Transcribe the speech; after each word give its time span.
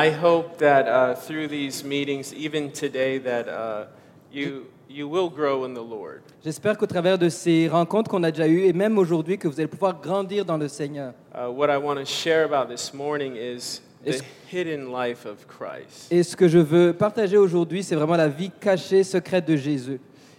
I 0.00 0.10
hope 0.10 0.58
that 0.58 0.86
uh, 0.86 1.16
through 1.16 1.48
these 1.48 1.82
meetings, 1.82 2.32
even 2.32 2.70
today, 2.70 3.18
that 3.18 3.48
uh, 3.48 3.86
you, 4.30 4.66
you 4.88 5.08
will 5.08 5.28
grow 5.28 5.64
in 5.64 5.74
the 5.74 5.82
Lord. 5.82 6.22
J'espère 6.44 6.78
qu'au 6.78 6.86
travers 6.86 7.18
de 7.18 7.28
ces 7.28 7.66
rencontres 7.66 8.08
qu'on 8.08 8.22
a 8.22 8.30
déjà 8.30 8.46
eues, 8.46 8.66
et 8.66 8.72
même 8.72 8.96
aujourd'hui, 8.96 9.38
que 9.38 9.48
vous 9.48 9.58
allez 9.58 9.66
pouvoir 9.66 10.00
grandir 10.00 10.44
dans 10.44 10.56
le 10.56 10.68
Seigneur. 10.68 11.14
Uh, 11.34 11.50
what 11.50 11.68
I 11.68 11.76
want 11.78 11.96
to 11.96 12.04
share 12.04 12.44
about 12.44 12.68
this 12.72 12.94
morning 12.94 13.34
is 13.34 13.80
the 14.04 14.10
Est-ce- 14.10 14.22
hidden 14.52 14.92
life 14.92 15.26
of 15.26 15.48
Christ. 15.48 16.12
Et 16.12 16.22
ce 16.22 16.36
que 16.36 16.46
je 16.46 16.58
veux 16.58 16.92
partager 16.92 17.36
aujourd'hui, 17.36 17.82
c'est 17.82 17.96
vraiment 17.96 18.16
la 18.16 18.28
vie 18.28 18.52
cachée, 18.60 19.02
secrète 19.02 19.46
de 19.46 19.56
Jésus. 19.56 19.98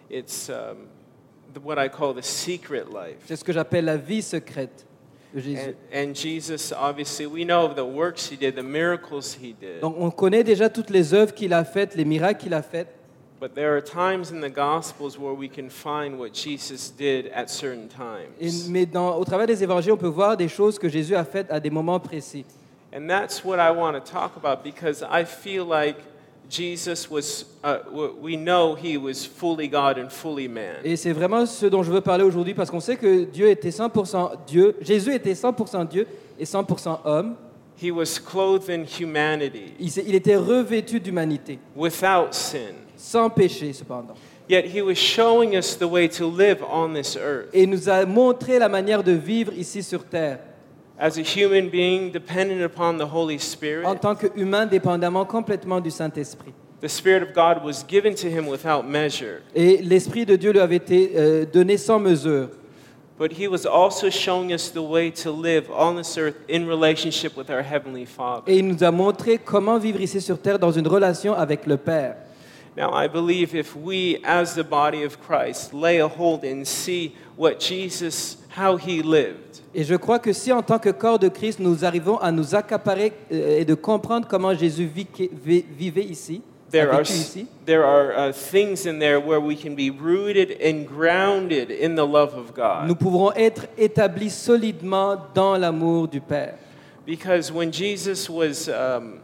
It's 0.09 0.49
um, 0.49 0.87
what 1.65 1.83
I 1.83 1.89
call 1.89 2.15
the 2.15 2.23
secret 2.23 2.85
life. 2.85 3.17
C'est 3.25 3.35
ce 3.35 3.43
que 3.43 3.51
j'appelle 3.51 3.83
la 3.83 3.97
vie 3.97 4.21
secrète 4.21 4.85
Jésus. 5.35 5.75
And, 5.93 6.09
and 6.09 6.13
Jesus, 6.15 6.71
obviously, 6.71 7.25
we 7.27 7.43
know 7.45 7.63
of 7.65 7.75
the 7.75 7.85
works 7.85 8.27
he 8.31 8.35
did, 8.35 8.55
the 8.55 8.63
miracles 8.63 9.33
he 9.39 9.53
did. 9.59 9.81
Donc 9.81 9.95
on 9.99 10.09
connaît 10.11 10.43
déjà 10.43 10.69
toutes 10.69 10.89
les 10.89 11.13
œuvres 11.13 11.33
qu'il 11.33 11.53
a 11.53 11.63
faites, 11.63 11.95
les 11.95 12.05
miracles 12.05 12.39
qu'il 12.43 12.53
a 12.53 12.61
faits. 12.61 12.87
But 13.39 13.53
there 13.55 13.73
are 13.73 13.81
times 13.81 14.31
in 14.33 14.41
the 14.41 14.51
Gospels 14.53 15.17
where 15.17 15.33
we 15.33 15.47
can 15.49 15.69
find 15.69 16.19
what 16.19 16.31
Jesus 16.33 16.89
did 16.91 17.31
at 17.33 17.47
certain 17.47 17.85
Et- 18.39 18.47
times. 18.49 18.69
mais 18.69 18.85
dans- 18.85 19.15
au 19.17 19.23
travers 19.23 19.47
des 19.47 19.63
évangiles, 19.63 19.93
on 19.93 19.97
peut 19.97 20.07
voir 20.07 20.35
des 20.35 20.49
choses 20.49 20.77
que 20.77 20.89
Jésus 20.89 21.15
a 21.15 21.23
faites 21.23 21.49
à 21.49 21.59
des 21.59 21.69
moments 21.69 21.99
précis. 22.01 22.43
And 22.93 23.07
that's 23.07 23.45
what 23.45 23.57
I 23.59 23.69
want 23.71 23.93
to 23.93 23.99
talk 24.01 24.31
about 24.35 24.63
because 24.63 25.03
I 25.09 25.23
feel 25.23 25.63
like 25.65 25.95
Jesus 26.49 27.09
was, 27.11 27.45
uh, 27.63 27.77
we 28.19 28.35
know 28.35 28.75
he 28.75 28.97
was 28.97 29.23
fully 29.23 29.67
God 29.67 29.99
and 29.99 30.09
fully 30.09 30.47
man. 30.47 30.77
Et 30.83 30.95
c'est 30.95 31.13
vraiment 31.13 31.45
ce 31.45 31.67
dont 31.67 31.83
je 31.83 31.91
veux 31.91 32.01
parler 32.01 32.23
aujourd'hui 32.23 32.55
parce 32.55 32.71
qu'on 32.71 32.79
sait 32.79 32.95
que 32.95 33.25
Dieu 33.25 33.49
était 33.49 33.69
100% 33.69 34.31
Dieu, 34.47 34.75
Jésus 34.81 35.13
était 35.13 35.33
100% 35.33 35.87
Dieu 35.87 36.07
et 36.39 36.45
100% 36.45 36.99
homme. 37.05 37.35
He 37.81 37.91
was 37.91 38.19
clothed 38.19 38.69
in 38.69 38.83
humanity 38.83 39.73
Il, 39.79 39.89
il 40.07 40.15
était 40.15 40.35
revêtu 40.35 40.99
d'humanité, 40.99 41.59
without 41.75 42.31
sin. 42.31 42.73
sans 42.97 43.29
péché 43.29 43.71
cependant. 43.71 44.15
Yet 44.49 44.65
he 44.65 44.81
was 44.81 44.95
showing 44.95 45.55
us 45.55 45.77
the 45.77 45.83
way 45.83 46.09
to 46.09 46.27
live 46.27 46.57
on 46.73 46.93
this 46.93 47.15
earth 47.15 47.49
Et 47.53 47.63
il 47.63 47.69
nous 47.69 47.87
a 47.87 48.03
montré 48.05 48.57
la 48.57 48.67
manière 48.67 49.03
de 49.03 49.11
vivre 49.11 49.53
ici 49.53 49.83
sur 49.83 50.03
terre, 50.03 50.39
as 50.99 51.17
a 51.17 51.21
human 51.21 51.69
being 51.69 52.11
dependent 52.11 52.61
upon 52.61 52.97
the 52.97 53.05
Holy 53.11 53.35
en 53.35 53.39
Spirit. 53.39 53.99
tant 54.01 54.15
qu'humain 54.15 54.65
dépendamment 54.65 55.25
complètement 55.25 55.79
du 55.79 55.89
Saint-Esprit. 55.91 56.53
The 56.81 56.87
Spirit 56.89 57.23
of 57.23 57.33
God 57.33 57.63
was 57.63 57.83
given 57.87 58.15
to 58.15 58.27
him 58.29 58.47
without 58.47 58.83
measure, 58.85 59.41
Et 59.55 59.77
l'Esprit 59.81 60.25
de 60.25 60.35
Dieu 60.37 60.51
lui 60.51 60.59
avait 60.59 60.77
été 60.77 61.11
euh, 61.15 61.45
donné 61.45 61.77
sans 61.77 61.99
mesure. 61.99 62.49
but 63.17 63.33
he 63.33 63.49
was 63.49 63.65
also 63.65 64.09
showing 64.09 64.53
us 64.53 64.69
the 64.69 64.81
way 64.81 65.11
to 65.11 65.29
live 65.29 65.69
on 65.71 65.97
this 65.97 66.17
earth 66.17 66.37
in 66.47 66.65
relationship 66.65 67.35
with 67.35 67.49
our 67.49 67.61
Heavenly 67.61 68.05
Father. 68.05 68.43
Et 68.49 68.59
il 68.59 68.65
nous 68.67 68.81
a 68.81 68.91
montré 68.91 69.37
comment 69.37 69.77
vivre 69.77 69.99
ici 69.99 70.21
sur 70.21 70.39
terre 70.39 70.57
dans 70.57 70.71
une 70.71 70.87
relation 70.87 71.33
avec 71.33 71.65
le 71.65 71.75
Père. 71.75 72.15
Now, 72.77 72.93
I 72.93 73.07
believe 73.09 73.53
if 73.55 73.75
we, 73.75 74.19
as 74.23 74.53
the 74.55 74.63
body 74.63 75.03
of 75.03 75.17
Christ, 75.19 75.73
lay 75.73 75.99
a 75.99 76.07
hold 76.07 76.45
and 76.45 76.63
see 76.65 77.13
what 77.35 77.59
Jesus, 77.59 78.37
how 78.57 78.77
he 78.77 79.01
lived, 79.01 79.61
Et 79.73 79.83
je 79.83 79.95
crois 79.95 80.19
que 80.19 80.33
si 80.33 80.51
en 80.51 80.61
tant 80.63 80.79
que 80.79 80.89
corps 80.89 81.19
de 81.19 81.27
Christ, 81.29 81.59
nous 81.59 81.85
arrivons 81.85 82.17
à 82.17 82.31
nous 82.31 82.55
accaparer 82.55 83.13
euh, 83.31 83.59
et 83.59 83.65
de 83.65 83.75
comprendre 83.75 84.27
comment 84.27 84.53
Jésus 84.53 84.85
vit- 84.85 85.07
vivait 85.77 86.07
there 86.71 86.91
are, 86.91 87.01
ici, 87.01 87.47
there 87.65 87.83
are 87.83 88.11
uh, 88.29 88.31
things 88.31 88.85
in 88.85 88.99
there 88.99 89.19
where 89.19 89.39
we 89.39 89.55
can 89.55 89.75
be 89.75 89.89
rooted 89.89 90.57
and 90.61 90.85
grounded 90.87 91.71
in 91.71 91.95
the 91.95 92.05
love 92.05 92.33
of 92.35 92.53
God. 92.53 92.87
nous 92.87 92.95
pourrons 92.95 93.31
être 93.35 93.67
établis 93.77 94.29
solidement 94.29 95.17
dans 95.33 95.57
l'amour 95.57 96.07
du 96.07 96.21
Père. 96.21 96.55
Because 97.05 97.51
when 97.51 97.71
Jesus 97.71 98.29
was 98.29 98.67
um, 98.69 99.19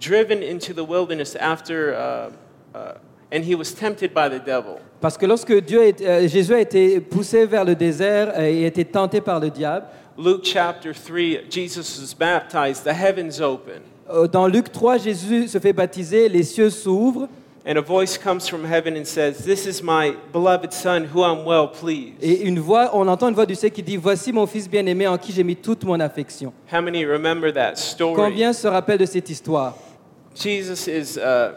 driven 0.00 0.42
into 0.42 0.72
the 0.72 0.84
wilderness 0.84 1.36
after, 1.36 1.94
uh, 1.94 2.30
uh, 2.74 2.94
and 3.32 3.42
he 3.44 3.54
was 3.54 3.74
tempted 3.74 4.12
by 4.14 4.28
the 4.28 4.42
devil, 4.44 4.76
Parce 5.00 5.16
que 5.16 5.26
lorsque 5.26 5.52
Dieu 5.60 5.82
est- 5.82 6.00
euh, 6.02 6.26
Jésus 6.28 6.54
a 6.54 6.60
été 6.60 7.00
poussé 7.00 7.46
vers 7.46 7.64
le 7.64 7.74
désert 7.74 8.32
euh, 8.36 8.42
et 8.46 8.64
a 8.64 8.68
été 8.68 8.84
tenté 8.84 9.20
par 9.20 9.38
le 9.40 9.50
diable, 9.50 9.86
Luke 10.18 10.44
chapter 10.44 10.90
3, 10.92 11.44
Jesus 11.50 12.00
was 12.00 12.14
baptized, 12.18 12.84
the 12.84 12.92
heavens 12.94 13.40
open, 13.40 13.80
euh, 14.10 14.26
dans 14.26 14.46
Luc 14.48 14.72
3, 14.72 14.96
Jésus 14.98 15.48
se 15.48 15.58
fait 15.58 15.72
baptiser, 15.72 16.28
les 16.28 16.42
cieux 16.42 16.70
s'ouvrent 16.70 17.28
and 17.66 17.76
a 17.76 17.80
voice 17.82 18.16
comes 18.16 18.48
from 18.48 18.64
heaven 18.64 18.96
and 18.96 19.04
says, 19.04 19.44
This 19.44 19.66
is 19.66 19.82
my 19.82 20.14
beloved 20.32 20.72
Son, 20.72 21.04
who 21.14 21.22
I'm 21.22 21.44
well 21.46 21.68
pleased. 21.70 22.14
et 22.22 22.40
une 22.46 22.58
voix, 22.58 22.90
on 22.94 23.06
entend 23.06 23.28
une 23.28 23.34
voix 23.34 23.44
du 23.46 23.54
ciel 23.54 23.70
qui 23.70 23.82
dit 23.82 23.98
Voici 23.98 24.32
mon 24.32 24.46
fils 24.46 24.68
bien-aimé 24.70 25.06
en 25.06 25.18
qui 25.18 25.32
j'ai 25.32 25.44
mis 25.44 25.54
toute 25.54 25.84
mon 25.84 26.00
affection. 26.00 26.52
How 26.72 26.80
many 26.80 27.04
remember 27.04 27.52
that 27.52 27.74
story? 27.76 28.14
Combien 28.16 28.54
se 28.54 28.66
rappellent 28.66 28.98
de 28.98 29.04
cette 29.06 29.28
histoire? 29.28 29.76
Jesus 30.34 30.88
is 30.88 31.18
uh, 31.18 31.52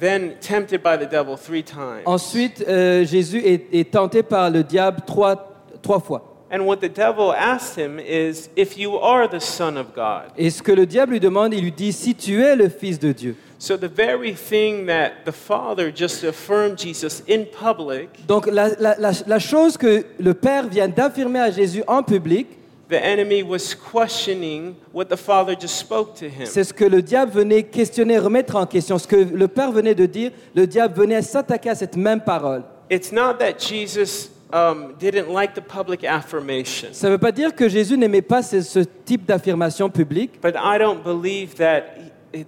then 0.00 0.34
tempted 0.40 0.82
by 0.82 0.96
the 0.96 1.06
devil 1.08 1.36
three 1.36 1.62
times. 1.62 2.02
Ensuite, 2.06 2.64
euh, 2.66 3.04
Jésus 3.04 3.38
est, 3.44 3.66
est 3.72 3.90
tenté 3.92 4.22
par 4.22 4.50
le 4.50 4.62
diable 4.64 5.02
trois, 5.06 5.52
trois 5.82 6.00
fois. 6.00 6.26
And 6.52 6.62
what 6.66 6.78
the 6.78 6.88
devil 6.92 7.32
asked 7.38 7.76
him 7.78 8.00
is, 8.00 8.48
If 8.56 8.76
you 8.76 8.96
are 8.96 9.28
the 9.28 9.38
Son 9.40 9.76
of 9.76 9.94
God. 9.94 10.32
Et 10.36 10.50
ce 10.50 10.62
que 10.62 10.72
le 10.72 10.84
diable 10.84 11.12
lui 11.12 11.20
demande, 11.20 11.54
il 11.54 11.62
lui 11.62 11.70
dit 11.70 11.92
Si 11.92 12.14
tu 12.14 12.42
es 12.42 12.56
le 12.56 12.68
fils 12.68 12.98
de 12.98 13.12
Dieu. 13.12 13.36
So 13.58 13.76
the 13.76 13.90
very 13.94 14.34
thing 14.34 14.86
that 14.86 15.10
the 15.26 15.32
Father 15.32 15.92
just 15.94 16.24
affirmed 16.24 16.78
Jesus 16.78 17.22
in 17.28 17.44
public, 17.44 18.08
Donc 18.26 18.46
la, 18.46 18.68
la- 18.80 18.96
la- 18.98 19.12
la 19.26 19.38
chose 19.38 19.76
que 19.76 20.04
le 20.18 20.34
Père 20.34 20.66
vient 20.66 20.88
d'affirmer 20.88 21.38
à 21.40 21.50
Jésus 21.50 21.84
en 21.86 22.02
public, 22.02 22.48
the 22.90 23.02
enemy 23.02 23.42
was 23.42 23.74
questioning 23.74 24.76
what 24.92 25.08
the 25.08 25.16
Father 25.16 25.54
just 25.54 25.76
spoke 25.76 26.14
to 26.16 26.28
him. 26.28 26.44
c'est 26.46 26.64
ce 26.64 26.72
que 26.74 26.84
le 26.84 27.00
diable 27.00 27.32
venait 27.32 27.62
questionner, 27.62 28.18
remettre 28.18 28.56
en 28.56 28.66
question. 28.66 28.98
Ce 28.98 29.06
que 29.06 29.16
le 29.16 29.48
Père 29.48 29.72
venait 29.72 29.94
de 29.94 30.06
dire, 30.06 30.32
le 30.54 30.66
diable 30.66 30.94
venait 31.00 31.22
s'attaquer 31.22 31.70
à 31.70 31.74
cette 31.74 31.96
même 31.96 32.20
parole. 32.20 32.62
It's 32.90 33.12
not 33.12 33.34
that 33.38 33.58
Jesus 33.58 34.30
um, 34.52 34.94
didn't 34.98 35.32
like 35.32 35.54
the 35.54 35.62
public 35.62 36.04
affirmation, 36.04 36.88
Ça 36.92 37.06
ne 37.06 37.12
veut 37.12 37.18
pas 37.18 37.32
dire 37.32 37.54
que 37.54 37.68
Jésus 37.68 37.96
n'aimait 37.96 38.22
pas 38.22 38.42
ce, 38.42 38.60
ce 38.60 38.80
type 38.80 39.24
d'affirmation 39.24 39.88
publique, 39.88 40.40
but 40.42 40.56
I 40.56 40.78
don't 40.78 41.02
believe 41.04 41.54
that, 41.56 41.82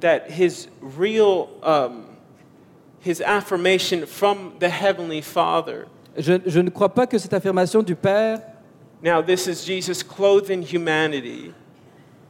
that 0.00 0.28
his 0.28 0.69
real, 0.80 1.48
um, 1.62 2.06
his 3.00 3.22
affirmation 3.22 4.04
from 4.06 4.53
the 4.59 4.69
Heavenly 4.69 5.22
Father. 5.22 5.86
je, 6.19 6.34
je 6.44 6.60
ne 6.60 6.70
crois 6.70 6.88
pas 6.88 7.06
que 7.06 7.19
cette 7.19 7.32
affirmation 7.32 7.82
du 7.82 7.94
Père, 7.94 8.41
Now, 9.02 9.20
this 9.22 9.46
is 9.48 9.64
Jesus 9.64 10.02
clothed 10.02 10.50
in 10.50 10.62
humanity. 10.62 11.52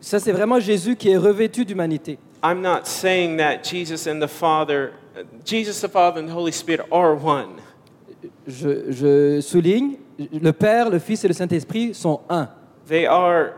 ça 0.00 0.18
c'est 0.18 0.32
vraiment 0.32 0.58
Jésus 0.58 0.96
qui 0.96 1.10
est 1.10 1.16
revêtu 1.16 1.64
d'humanité. 1.64 2.18
I'm 2.42 2.60
not 2.60 2.86
saying 2.86 3.36
that 3.36 3.62
Jesus 3.62 4.08
and 4.08 4.20
the 4.20 4.26
Father, 4.28 4.92
Jesus 5.44 5.80
the 5.80 5.88
Father 5.88 6.20
and 6.20 6.26
the 6.28 6.34
Holy 6.34 6.50
Spirit 6.52 6.80
are 6.90 7.14
one. 7.14 7.60
Je, 8.46 8.90
je 8.90 9.40
souligne, 9.40 9.96
le 10.18 10.52
Père, 10.52 10.90
le 10.90 10.98
Fils 10.98 11.24
et 11.24 11.28
le 11.28 11.34
Saint-Esprit 11.34 11.94
sont 11.94 12.20
un. 12.28 12.48
They 12.88 13.06
are, 13.06 13.52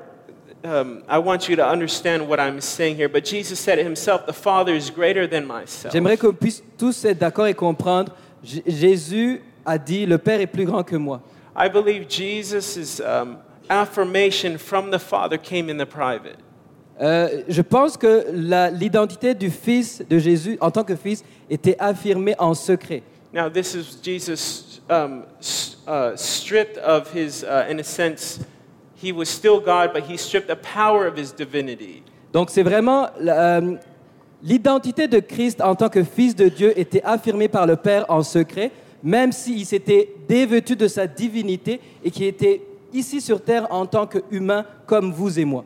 um, 0.65 1.03
I 1.09 1.19
want 1.19 1.49
you 1.49 1.57
to 1.57 1.63
understand 1.67 2.29
what 2.29 2.39
I'm 2.39 2.61
saying 2.61 2.97
here, 2.97 3.09
but 3.09 3.25
Jesus 3.25 3.59
said 3.59 3.79
it 3.79 3.87
himself, 3.87 4.27
the 4.27 4.35
Father 4.35 4.75
is 4.75 4.91
greater 4.91 5.27
than 5.27 5.47
myself. 5.47 5.93
J'aimerais 5.93 6.19
qu'on 6.19 6.33
puisse 6.35 6.63
tous 6.77 7.05
être 7.07 7.19
d'accord 7.19 7.47
et 7.47 7.55
comprendre. 7.55 8.13
J- 8.43 8.63
Jésus 8.67 9.41
a 9.65 9.79
dit, 9.79 10.05
le 10.05 10.19
Père 10.19 10.41
est 10.41 10.47
plus 10.47 10.67
grand 10.67 10.83
que 10.83 10.97
moi. 10.97 11.23
I 11.57 11.69
believe 11.69 12.09
Jesus' 12.09 13.01
um, 13.01 13.39
affirmation 13.71 14.59
from 14.59 14.91
the 14.91 14.99
Father 14.99 15.39
came 15.39 15.71
in 15.71 15.79
the 15.79 15.87
private. 15.87 16.37
Euh, 17.01 17.43
je 17.49 17.63
pense 17.63 17.97
que 17.97 18.25
l'identité 18.71 19.35
du 19.35 19.51
Fils 19.51 20.03
de 20.09 20.19
Jésus 20.19 20.57
en 20.61 20.71
tant 20.71 20.85
que 20.85 20.95
Fils 20.95 21.25
était 21.51 21.77
affirmée 21.79 22.35
en 22.39 22.55
secret. 22.55 23.03
Now, 23.33 23.49
this 23.49 23.75
is 23.75 23.97
Jesus 24.01 24.81
um, 24.89 25.25
uh, 25.89 26.17
stripped 26.17 26.79
of 26.79 27.13
his, 27.13 27.43
uh, 27.43 27.67
in 27.69 27.81
a 27.81 27.85
sense, 27.85 28.39
he 28.95 29.11
was 29.11 29.29
still 29.29 29.59
God, 29.59 29.93
but 29.93 30.05
he 30.05 30.17
stripped 30.17 30.47
the 30.47 30.57
power 30.57 31.07
of 31.07 31.17
his 31.19 31.33
divinity. 31.33 32.03
Donc 32.33 32.51
c'est 32.51 32.63
vraiment 32.63 33.09
euh, 33.21 33.77
l'identité 34.43 35.09
de 35.09 35.19
Christ 35.19 35.61
en 35.61 35.75
tant 35.75 35.89
que 35.89 36.05
Fils 36.05 36.37
de 36.37 36.49
Dieu 36.49 36.79
était 36.79 37.03
affirmée 37.03 37.49
par 37.49 37.67
le 37.67 37.75
Père 37.75 38.05
en 38.09 38.23
secret, 38.23 38.71
même 39.05 39.31
s'il 39.31 39.65
s'était 39.67 40.09
dévêtu 40.27 40.75
de 40.75 40.89
sa 40.89 41.07
divinité 41.07 41.79
et 42.03 42.11
qu'il 42.11 42.25
était 42.25 42.63
ici 42.95 43.21
sur 43.21 43.41
terre 43.41 43.67
en 43.71 43.85
tant 43.87 44.07
qu'humains 44.07 44.65
comme 44.87 45.13
vous 45.13 45.39
et 45.39 45.45
moi. 45.45 45.65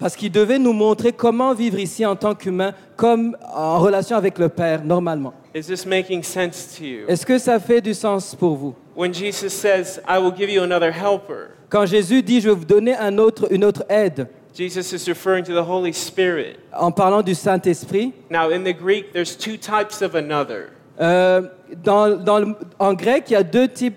Parce 0.00 0.16
qu'il 0.16 0.32
devait 0.32 0.58
nous 0.58 0.72
montrer 0.72 1.12
comment 1.12 1.54
vivre 1.54 1.78
ici 1.78 2.04
en 2.04 2.16
tant 2.16 2.34
qu'humains, 2.34 2.72
comme 2.96 3.36
en 3.54 3.78
relation 3.78 4.16
avec 4.16 4.38
le 4.38 4.48
Père, 4.48 4.84
normalement. 4.84 5.32
Est-ce 5.54 7.26
que 7.26 7.38
ça 7.38 7.60
fait 7.60 7.80
du 7.80 7.94
sens 7.94 8.34
pour 8.34 8.56
vous? 8.56 8.74
When 8.96 9.14
Jesus 9.14 9.50
says, 9.50 10.00
I 10.06 10.18
will 10.18 10.34
give 10.36 10.50
you 10.50 10.62
another 10.62 10.92
helper, 10.92 11.50
Quand 11.70 11.86
Jésus 11.86 12.22
dit, 12.22 12.42
je 12.42 12.50
vais 12.50 12.54
vous 12.54 12.66
donner 12.66 12.94
un 12.94 13.16
autre, 13.16 13.46
une 13.50 13.64
autre 13.64 13.84
aide, 13.88 14.28
Jesus 14.54 14.92
is 14.92 15.08
referring 15.08 15.44
to 15.44 15.52
the 15.52 15.66
Holy 15.66 15.92
Spirit. 15.92 16.58
en 16.78 16.90
parlant 16.90 17.22
du 17.22 17.34
Saint-Esprit, 17.34 18.12
Now, 18.30 18.50
in 18.50 18.64
the 18.64 18.74
Greek, 18.76 19.12
there's 19.12 19.36
two 19.36 19.56
types 19.56 20.02
of 20.02 20.14
another. 20.14 20.70
euh, 21.00 21.42
dans, 21.82 22.16
dans 22.22 22.38
le- 22.38 22.54
en 22.78 22.92
grec, 22.94 23.24
il 23.28 23.32
y 23.32 23.36
a 23.36 23.42
deux 23.42 23.68
types, 23.68 23.96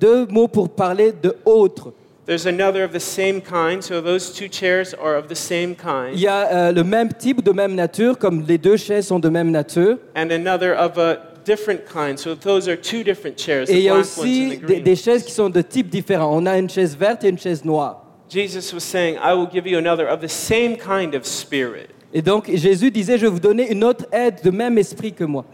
deux 0.00 0.26
mots 0.26 0.48
pour 0.48 0.68
parler 0.70 1.12
de 1.12 1.34
autre. 1.44 1.92
There's 2.26 2.46
another 2.46 2.84
of 2.84 2.92
the 2.92 3.00
same 3.00 3.40
kind, 3.42 3.82
so 3.82 4.00
those 4.00 4.32
two 4.32 4.46
chairs 4.50 4.94
are 4.94 5.16
of 5.18 5.26
the 5.28 5.34
same 5.34 5.70
Il 5.72 5.76
kind, 5.76 6.18
y 6.18 6.26
a 6.26 6.68
euh, 6.68 6.72
le 6.72 6.82
même 6.84 7.12
type, 7.12 7.42
de 7.44 7.50
même 7.52 7.74
nature, 7.74 8.16
comme 8.18 8.44
les 8.46 8.56
deux 8.58 8.76
chaises 8.78 9.08
sont 9.08 9.18
de 9.18 9.28
même 9.28 9.50
nature. 9.50 9.98
and 10.16 10.30
another 10.30 10.74
of 10.78 10.96
a 10.96 11.18
different 11.44 11.80
kind, 11.84 12.16
so 12.18 12.34
those 12.34 12.66
are 12.68 12.76
two 12.80 13.02
different 13.02 13.36
chairs, 13.38 13.64
Et 13.68 13.74
the 13.74 13.78
il 13.78 13.82
y 13.82 13.88
a 13.90 13.94
black 13.94 14.06
ones 14.06 14.18
and 14.18 14.22
aussi 14.22 14.48
des, 14.50 14.56
green. 14.56 14.82
des 14.84 14.96
chaises 14.96 15.22
qui 15.24 15.32
sont 15.32 15.50
de 15.50 15.60
types 15.60 15.90
différents. 15.90 16.30
On 16.34 16.46
a 16.46 16.56
une 16.56 16.70
chaise 16.70 16.96
verte 16.96 17.24
et 17.24 17.28
une 17.28 17.38
chaise 17.38 17.62
noire. 17.64 18.03
Jesus 18.28 18.72
was 18.72 18.82
saying, 18.82 19.18
I 19.18 19.34
will 19.34 19.46
give 19.46 19.66
you 19.66 19.78
another 19.78 20.06
of 20.06 20.20
the 20.20 20.28
same 20.28 20.76
kind 20.76 21.14
of 21.14 21.26
spirit. 21.26 21.90
Et 22.12 22.22
donc 22.22 22.48
Jésus 22.54 22.90
disait, 22.90 23.18
je 23.18 23.26
vais 23.26 23.32
vous 23.32 23.40
donner 23.40 23.70
une 23.70 23.84
autre 23.84 24.06
aide 24.12 24.36
de 24.42 24.50
même 24.50 24.78
esprit 24.78 25.12
que 25.12 25.24
moi. 25.24 25.44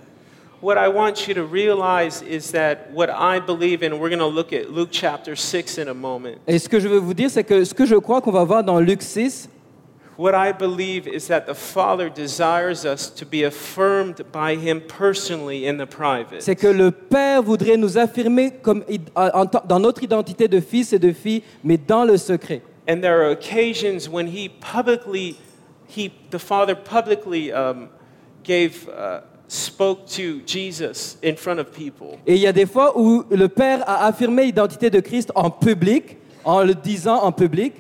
What 0.63 0.77
I 0.77 0.89
want 0.89 1.27
you 1.27 1.35
to 1.35 1.43
realize 1.43 2.23
is 2.23 2.53
that 2.53 2.91
what 2.93 3.09
I 3.09 3.41
believe 3.41 3.83
in, 3.83 3.99
we're 3.99 4.11
going 4.11 4.19
to 4.19 4.27
look 4.27 4.53
at 4.53 4.71
Luke 4.71 4.91
chapter 4.93 5.35
6 5.35 5.79
in 5.79 5.89
a 5.89 5.95
moment. 5.95 6.37
Et 6.47 6.59
ce 6.59 6.69
que 6.69 6.79
je 6.79 6.87
veux 6.87 6.99
vous 6.99 7.15
dire, 7.15 7.31
c'est 7.31 7.45
que 7.45 7.65
ce 7.65 7.73
que 7.73 7.87
je 7.87 7.97
crois 7.97 8.21
qu'on 8.21 8.31
va 8.31 8.45
voir 8.45 8.63
dans 8.63 8.79
Luc 8.79 9.01
6, 9.01 9.49
What 10.21 10.35
I 10.35 10.53
believe 10.53 11.09
is 11.09 11.29
that 11.29 11.47
the 11.47 11.55
Father 11.55 12.11
desires 12.11 12.85
us 12.85 13.09
to 13.09 13.25
be 13.25 13.43
affirmed 13.43 14.21
by 14.31 14.55
Him 14.55 14.83
personally 14.83 15.67
in 15.67 15.79
the 15.79 15.87
private. 15.87 16.43
c'est 16.43 16.57
que 16.57 16.67
le 16.67 16.91
Père 16.91 17.43
voudrait 17.43 17.79
nous 17.79 17.97
affirmer 17.97 18.51
comme, 18.51 18.85
dans 19.67 19.81
notre 19.81 20.03
identité 20.03 20.47
de 20.47 20.61
fils 20.61 20.93
et 20.93 20.99
de 20.99 21.11
filles, 21.13 21.43
mais 21.65 21.79
dans 21.79 22.05
le 22.05 22.19
secret. 22.19 22.61
And 22.87 23.01
there 23.01 23.23
are 23.23 23.31
occasions 23.31 24.11
when 24.11 24.27
He 24.27 24.51
publicly, 24.51 25.39
he, 25.89 26.13
the 26.31 26.39
Father 26.39 26.75
publicly 26.75 27.51
um, 27.51 27.89
gave, 28.45 28.91
uh, 28.91 29.21
spoke 29.49 30.07
to 30.09 30.43
Jesus 30.45 31.17
in 31.23 31.37
front 31.37 31.59
of 31.59 31.73
people. 31.73 32.19
Et 32.27 32.35
il 32.35 32.43
y 32.43 32.47
a 32.47 32.53
des 32.53 32.67
fois 32.67 32.93
où 32.95 33.25
le 33.31 33.49
Père 33.49 33.89
a 33.89 34.05
affirmé 34.05 34.45
l'identité 34.45 34.91
de 34.91 35.01
Christ 35.01 35.33
en 35.35 35.49
public, 35.49 36.19
en 36.45 36.63
le 36.63 36.75
disant 36.75 37.23
en 37.23 37.33
public, 37.33 37.73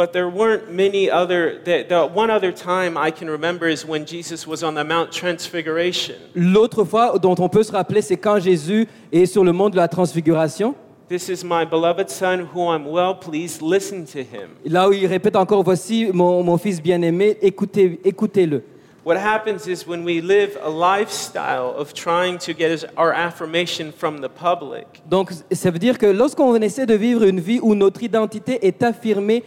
But 0.00 0.14
there 0.14 0.30
weren't 0.30 0.72
many 0.72 1.10
other, 1.10 1.60
the, 1.62 1.84
the 1.86 2.06
one 2.06 2.30
other 2.30 2.52
time 2.52 2.96
I 2.96 3.10
can 3.10 3.28
remember 3.28 3.68
is 3.68 3.84
when 3.84 4.06
Jesus 4.06 4.46
was 4.46 4.62
on 4.62 4.72
the 4.72 4.82
Mount 4.82 5.12
Transfiguration. 5.12 6.14
L'autre 6.34 6.84
fois 6.84 7.18
dont 7.18 7.34
on 7.38 7.50
peut 7.50 7.62
se 7.62 7.70
rappeler, 7.70 8.00
c'est 8.00 8.16
quand 8.16 8.38
Jésus 8.40 8.88
est 9.12 9.26
sur 9.26 9.44
le 9.44 9.52
mont 9.52 9.68
de 9.68 9.76
la 9.76 9.88
transfiguration, 9.88 10.74
This 11.10 11.28
is 11.28 11.44
my 11.44 11.66
beloved 11.66 12.08
Son 12.08 12.48
who 12.54 12.70
I'm 12.70 12.86
well 12.86 13.14
pleased, 13.14 13.60
listen 13.60 14.06
to 14.06 14.20
him. 14.20 14.56
là 14.64 14.88
où 14.88 14.94
il 14.94 15.06
répète 15.06 15.36
encore, 15.36 15.62
voici 15.62 16.08
mon, 16.14 16.42
mon 16.42 16.56
fils 16.56 16.80
bien-aimé, 16.80 17.36
écoutez, 17.42 18.00
écoutez-le. 18.02 18.62
What 19.02 19.16
happens 19.16 19.66
is 19.66 19.86
when 19.86 20.04
we 20.04 20.20
live 20.20 20.58
a 20.62 20.68
lifestyle 20.68 21.74
of 21.74 21.94
trying 21.94 22.36
to 22.40 22.52
get 22.52 22.84
our 22.98 23.14
affirmation 23.14 23.92
from 23.92 24.20
the 24.20 24.28
public, 24.28 24.86
Donc 25.08 25.30
ça 25.50 25.70
veut 25.70 25.78
dire 25.78 25.96
que 25.96 26.04
lorsqu'on 26.04 26.54
essaie 26.56 26.84
de 26.84 26.94
vivre 26.94 27.24
une 27.24 27.40
vie 27.40 27.60
où 27.62 27.74
notre 27.74 28.02
identité 28.02 28.66
est 28.66 28.82
affirmée 28.82 29.42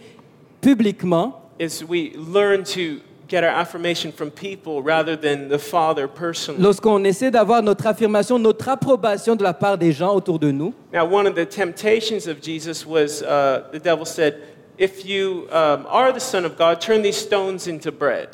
publiquement, 0.64 1.34
is 1.58 1.84
we 1.84 2.12
learn 2.16 2.64
to 2.64 3.00
get 3.28 3.42
our 3.44 3.50
affirmation 3.50 4.12
from 4.12 4.30
people 4.30 4.82
rather 4.82 5.16
than 5.16 5.48
the 5.48 5.58
Father 5.58 6.06
personally. 6.08 6.60
lorsqu'on 6.62 7.04
essaie 7.04 7.30
d'avoir 7.30 7.62
notre 7.62 7.86
affirmation, 7.86 8.38
notre 8.38 8.68
approbation 8.68 9.36
de 9.36 9.42
la 9.42 9.54
part 9.54 9.78
des 9.78 9.92
gens 9.92 10.14
autour 10.14 10.38
de 10.38 10.50
nous. 10.50 10.72
Now, 10.92 11.04
one 11.06 11.26
of 11.26 11.34
the 11.34 11.46
temptations 11.46 12.26
of 12.26 12.40
Jesus 12.42 12.86
was 12.86 13.22
uh, 13.22 13.70
the 13.72 13.80
devil 13.80 14.04
said, 14.04 14.36
If 14.76 15.06
you 15.06 15.46
um, 15.52 15.86
are 15.88 16.12
the 16.12 16.20
Son 16.20 16.44
of 16.44 16.56
God, 16.56 16.80
turn 16.80 17.02
these 17.02 17.16
stones 17.16 17.68
into 17.68 17.92
bread. 17.92 18.28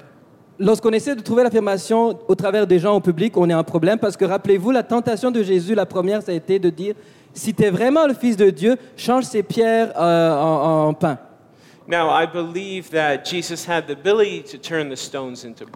Lorsqu'on 0.59 0.91
essaie 0.93 1.15
de 1.15 1.23
trouver 1.23 1.43
l'affirmation 1.43 2.19
au 2.29 2.35
travers 2.35 2.67
des 2.67 2.79
gens 2.79 2.97
au 2.97 3.01
public, 3.01 3.37
on 3.37 3.49
est 3.49 3.55
un 3.55 3.63
problème 3.63 3.99
parce 3.99 4.17
que 4.17 4.25
rappelez-vous, 4.25 4.71
la 4.71 4.83
tentation 4.83 5.31
de 5.31 5.43
Jésus, 5.43 5.75
la 5.75 5.87
première, 5.87 6.23
ça 6.23 6.33
a 6.33 6.35
été 6.35 6.59
de 6.59 6.69
dire, 6.71 6.95
si 7.33 7.55
tu 7.55 7.63
es 7.65 7.71
vraiment 7.71 8.07
le 8.07 8.15
Fils 8.15 8.37
de 8.37 8.51
Dieu, 8.51 8.77
change 8.97 9.25
ces 9.25 9.43
pierres 9.43 9.93
euh, 9.99 10.35
en, 10.35 10.89
en 10.89 10.95
pain. 10.95 11.19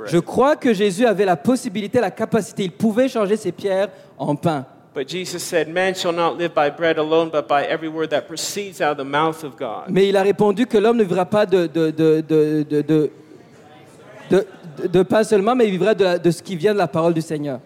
Je 0.06 0.18
crois 0.18 0.56
que 0.56 0.72
Jésus 0.72 1.06
avait 1.06 1.24
la 1.24 1.36
possibilité, 1.36 2.00
la 2.00 2.10
capacité, 2.10 2.64
il 2.64 2.72
pouvait 2.72 3.08
changer 3.08 3.36
ces 3.36 3.52
pierres 3.52 3.88
en 4.18 4.36
pain. 4.36 4.66
But 4.94 5.08
Jesus 5.08 5.40
said, 5.40 5.68
Man 5.68 5.94
shall 5.96 6.12
not 6.12 6.36
live 6.38 6.54
by 6.54 6.70
bread 6.70 6.98
alone, 6.98 7.28
but 7.28 7.48
by 7.48 7.64
every 7.64 7.88
word 7.88 8.10
that 8.10 8.28
proceeds 8.28 8.80
out 8.80 8.92
of 8.92 8.98
the 8.98 9.04
mouth 9.04 9.42
of 9.42 9.56
God. 9.56 9.86
Mais 9.88 10.08
il 10.08 10.16
a 10.16 10.22
répondu 10.22 10.66
que 10.68 10.78
l'homme 10.78 10.98
ne 10.98 11.02
vivra 11.02 11.24
pas 11.24 11.46
de, 11.46 11.66
de, 11.66 11.90
de, 11.90 13.10
de, 14.88 15.02
pain 15.02 15.24
seulement, 15.24 15.56
mais 15.56 15.66
il 15.66 15.72
vivra 15.72 15.94
de 15.94 16.30
ce 16.30 16.40
qui 16.40 16.54
vient 16.54 16.72
de 16.74 16.78
la 16.78 16.86
parole 16.86 17.12
du 17.12 17.22
Seigneur. 17.22 17.58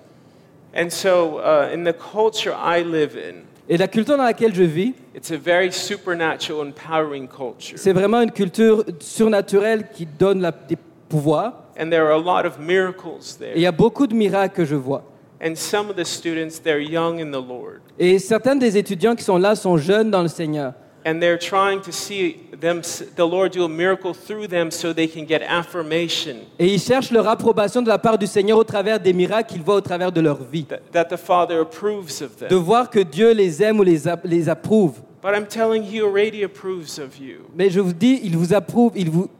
And 0.75 0.91
so, 0.91 1.41
uh, 1.41 1.71
in 1.73 1.85
the 1.85 1.93
culture 1.93 2.55
I 2.55 2.83
live 2.83 3.17
in, 3.17 3.45
Et 3.69 3.77
la 3.77 3.87
culture 3.89 4.17
dans 4.17 4.25
laquelle 4.25 4.55
je 4.55 4.63
vis, 4.63 4.95
it's 5.15 5.31
a 5.31 5.37
very 5.37 5.71
supernatural, 5.73 6.67
empowering 6.67 7.29
culture. 7.29 7.77
c'est 7.77 7.93
vraiment 7.93 8.23
une 8.23 8.31
culture 8.31 8.83
surnaturelle 8.99 9.89
qui 9.93 10.07
donne 10.07 10.41
la- 10.41 10.53
des 10.53 10.79
pouvoirs. 11.09 11.65
And 11.79 11.91
there 11.91 12.03
are 12.07 12.13
a 12.13 12.19
lot 12.19 12.47
of 12.47 12.59
miracles 12.59 13.39
Et 13.43 13.53
il 13.57 13.63
y 13.63 13.67
a 13.67 13.73
beaucoup 13.73 14.07
de 14.07 14.15
miracles 14.15 14.55
que 14.55 14.65
je 14.65 14.75
vois. 14.75 15.03
And 15.45 15.55
some 15.55 15.91
of 15.91 15.97
the 15.97 16.05
students, 16.05 16.61
they're 16.65 16.81
young 16.81 17.21
in 17.21 17.31
the 17.31 17.35
Lord. 17.47 17.81
Et 17.99 18.19
certains 18.19 18.57
des 18.57 18.77
étudiants 18.77 19.15
qui 19.15 19.23
sont 19.23 19.39
là 19.39 19.55
sont 19.55 19.77
jeunes 19.77 20.11
dans 20.11 20.23
le 20.23 20.29
Seigneur. 20.29 20.73
And 21.09 21.21
they're 21.21 21.39
trying 21.39 21.81
to 21.83 21.91
see 21.91 22.37
them, 22.61 22.83
the 23.17 23.25
Lord 23.25 23.53
do 23.53 23.65
a 23.65 23.69
miracle 23.69 24.13
through 24.13 24.49
them 24.49 24.71
so 24.71 24.93
they 24.93 25.09
can 25.09 25.25
get 25.27 25.43
affirmation 25.43 26.37
Et 26.59 26.67
ils 26.75 26.81
cherchent 26.81 27.11
leur 27.11 27.27
approbation 27.27 27.81
de 27.81 27.89
la 27.89 27.99
part 27.99 28.19
du 28.19 28.27
Seigneur 28.27 28.59
au 28.59 28.65
travers 28.65 29.01
des 29.01 29.15
miracles 29.15 29.55
qu'ils 29.55 29.63
voient 29.63 29.77
au 29.77 29.81
travers 29.81 30.13
de 30.13 30.21
leur 30.21 30.43
vie. 30.45 30.67
that, 30.67 30.81
that 30.93 31.05
the 31.05 31.17
Father 31.17 31.61
approves 31.61 32.21
of 32.21 32.47
De 32.47 32.57
voir 32.57 32.91
que 32.91 33.01
Dieu 33.01 33.33
les 33.33 33.63
aime 33.63 33.81
ou 33.81 33.85
les, 33.85 34.49
approuve. 34.51 35.01
But 35.23 35.35
I'm 35.35 35.47
telling 35.47 35.83
you, 35.83 35.91
he 35.91 36.03
already 36.03 36.43
approves 36.45 36.99
of 36.99 37.19
you. 37.19 37.47
Mais 37.57 37.71
je 37.71 37.81
vous 37.81 37.95
dis, 37.95 38.21
il 38.23 38.37
vous 38.37 38.53
approuve, 38.53 38.93
il 38.95 39.09
vous, 39.09 39.31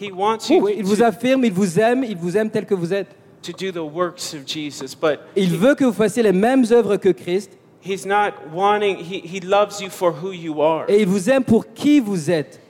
He 0.00 0.10
wants 0.10 0.48
you 0.50 0.60
oui, 0.62 0.74
il 0.78 0.84
vous 0.84 1.02
affirme, 1.02 1.44
il 1.44 1.52
vous 1.52 1.78
aime, 1.78 2.02
il 2.02 2.16
vous 2.16 2.36
aime 2.36 2.50
tel 2.50 2.66
que 2.66 2.74
vous 2.74 2.92
êtes. 2.92 3.08
to 3.42 3.52
do 3.52 3.70
the 3.70 3.84
works 3.84 4.34
of 4.34 4.44
Jesus. 4.46 4.96
But 5.00 5.20
Il 5.36 5.56
veut 5.56 5.74
que 5.76 5.84
vous 5.84 5.92
fassiez 5.92 6.24
les 6.24 6.32
mêmes 6.32 6.64
œuvres 6.72 6.96
que 6.96 7.10
Christ 7.10 7.52
he's 7.80 8.04
not 8.06 8.48
wanting, 8.52 8.96
he, 8.96 9.20
he 9.20 9.40
loves 9.40 9.80
you 9.80 9.88
for 9.90 10.12
who 10.12 10.32
you 10.32 10.60
are. 10.62 10.84
et 10.88 11.00
il 11.00 11.06
vous 11.06 11.28
aime 11.30 11.44
pour 11.44 11.64
qui 11.74 12.00
vous 12.00 12.30
êtes. 12.30 12.60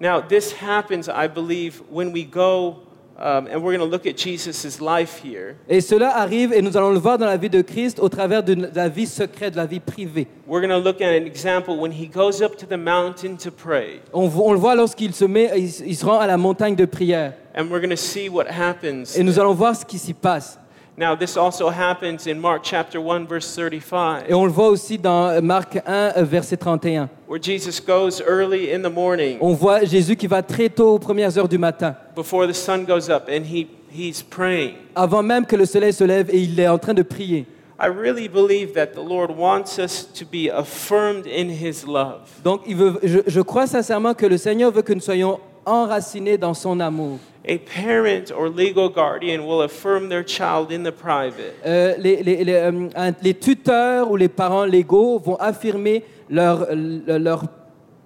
Now, 0.00 0.20
this 0.20 0.52
happens, 0.52 1.08
I 1.08 1.26
believe, 1.26 1.82
when 1.90 2.12
we 2.12 2.22
go, 2.24 2.76
um, 3.20 3.48
and 3.48 3.64
we're 3.64 3.76
going 3.76 3.80
to 3.80 3.84
look 3.84 4.06
at 4.06 4.16
Jesus' 4.16 4.80
life 4.80 5.20
here. 5.24 5.56
Et 5.68 5.80
cela 5.80 6.10
arrive, 6.16 6.52
et 6.52 6.62
nous 6.62 6.76
allons 6.76 6.92
le 6.92 7.00
voir 7.00 7.18
dans 7.18 7.26
la 7.26 7.36
vie 7.36 7.50
de 7.50 7.62
Christ 7.62 7.98
au 7.98 8.08
travers 8.08 8.44
de 8.44 8.54
la 8.72 8.88
vie 8.88 9.08
secrète, 9.08 9.54
de 9.54 9.56
la 9.56 9.66
vie 9.66 9.80
privée. 9.80 10.28
We're 10.46 10.60
going 10.60 10.70
to 10.70 10.78
look 10.78 11.00
at 11.00 11.08
an 11.08 11.26
example 11.26 11.76
when 11.80 11.90
he 11.90 12.06
goes 12.06 12.40
up 12.40 12.56
to 12.58 12.66
the 12.66 12.78
mountain 12.78 13.36
to 13.38 13.50
pray. 13.50 14.00
On, 14.12 14.28
vo- 14.28 14.44
on 14.46 14.52
le 14.52 14.58
voit 14.60 14.76
lorsqu'il 14.76 15.12
se 15.14 15.24
met, 15.24 15.50
il, 15.56 15.64
il 15.88 15.96
se 15.96 16.04
rend 16.06 16.20
à 16.20 16.28
la 16.28 16.36
montagne 16.36 16.76
de 16.76 16.84
prière. 16.84 17.32
And 17.56 17.68
we're 17.70 17.80
going 17.80 17.90
to 17.90 17.96
see 17.96 18.28
what 18.28 18.44
happens. 18.48 19.16
Et 19.16 19.24
nous 19.24 19.40
allons 19.40 19.54
voir 19.54 19.74
ce 19.74 19.84
qui 19.84 19.98
s'y 19.98 20.14
passe. 20.14 20.60
Now, 20.98 21.14
this 21.14 21.36
also 21.36 21.68
happens 21.70 22.26
in 22.26 22.40
Mark 22.40 22.64
chapter 22.64 22.98
1, 23.00 23.26
verse 23.28 23.46
35, 23.54 24.24
Et 24.28 24.34
on 24.34 24.44
le 24.44 24.50
voit 24.50 24.68
aussi 24.68 24.98
dans 24.98 25.40
Marc 25.40 25.76
1, 25.86 26.12
euh, 26.16 26.24
verset 26.24 26.56
31. 26.56 27.08
where 27.28 27.40
Jesus 27.40 27.78
goes 27.80 28.20
early 28.26 28.72
in 28.74 28.80
the 28.82 28.92
morning 28.92 29.38
On 29.40 29.52
voit 29.52 29.84
Jésus 29.84 30.16
qui 30.16 30.26
va 30.26 30.42
très 30.42 30.68
tôt 30.68 30.94
aux 30.94 30.98
premières 30.98 31.38
heures 31.38 31.46
du 31.48 31.56
matin, 31.58 31.94
before 32.16 32.48
the 32.48 32.52
sun 32.52 32.84
goes 32.84 33.08
up 33.08 33.28
and 33.28 33.44
he, 33.44 33.68
he's 33.92 34.20
praying. 34.24 34.74
avant 34.96 35.22
même 35.22 35.46
que 35.46 35.54
le 35.54 35.66
soleil 35.66 35.92
se 35.92 36.02
lève, 36.02 36.30
et 36.34 36.40
il 36.40 36.58
est 36.58 36.66
en 36.66 36.78
train 36.78 36.94
de 36.94 37.02
prier. 37.04 37.46
I 37.80 37.86
really 37.86 38.26
believe 38.28 38.72
that 38.72 38.86
the 38.86 39.08
Lord 39.08 39.30
wants 39.30 39.78
us 39.78 40.04
to 40.18 40.24
be 40.24 40.50
affirmed 40.52 41.28
in 41.28 41.48
his 41.48 41.84
love. 41.86 42.22
Donc 42.42 42.62
il 42.66 42.74
veut, 42.74 42.98
je, 43.04 43.20
je 43.24 43.40
crois 43.40 43.68
sincèrement 43.68 44.14
que 44.14 44.26
le 44.26 44.36
Seigneur 44.36 44.72
veut 44.72 44.82
que 44.82 44.92
nous 44.94 45.00
soyons 45.00 45.38
enracinés 45.64 46.38
dans 46.38 46.54
son 46.54 46.80
amour. 46.80 47.18
A 47.48 47.56
parent 47.58 48.30
or 48.36 48.48
legal 48.50 48.90
guardian 48.90 49.40
will 49.46 49.62
affirm 49.62 50.08
their 50.10 50.22
child 50.22 50.70
in 50.70 50.82
the 50.84 50.92
private. 50.92 51.54
Euh, 51.64 51.94
les, 51.98 52.22
les- 52.22 52.44
les, 52.44 52.52
euh, 52.54 52.88
un- 52.94 53.12
les 53.22 53.32
tuteurs 53.34 54.10
ou 54.10 54.16
les 54.16 54.28
parents 54.28 54.66
légaux 54.66 55.18
vont 55.18 55.36
affirmer 55.36 56.04
leur, 56.28 56.66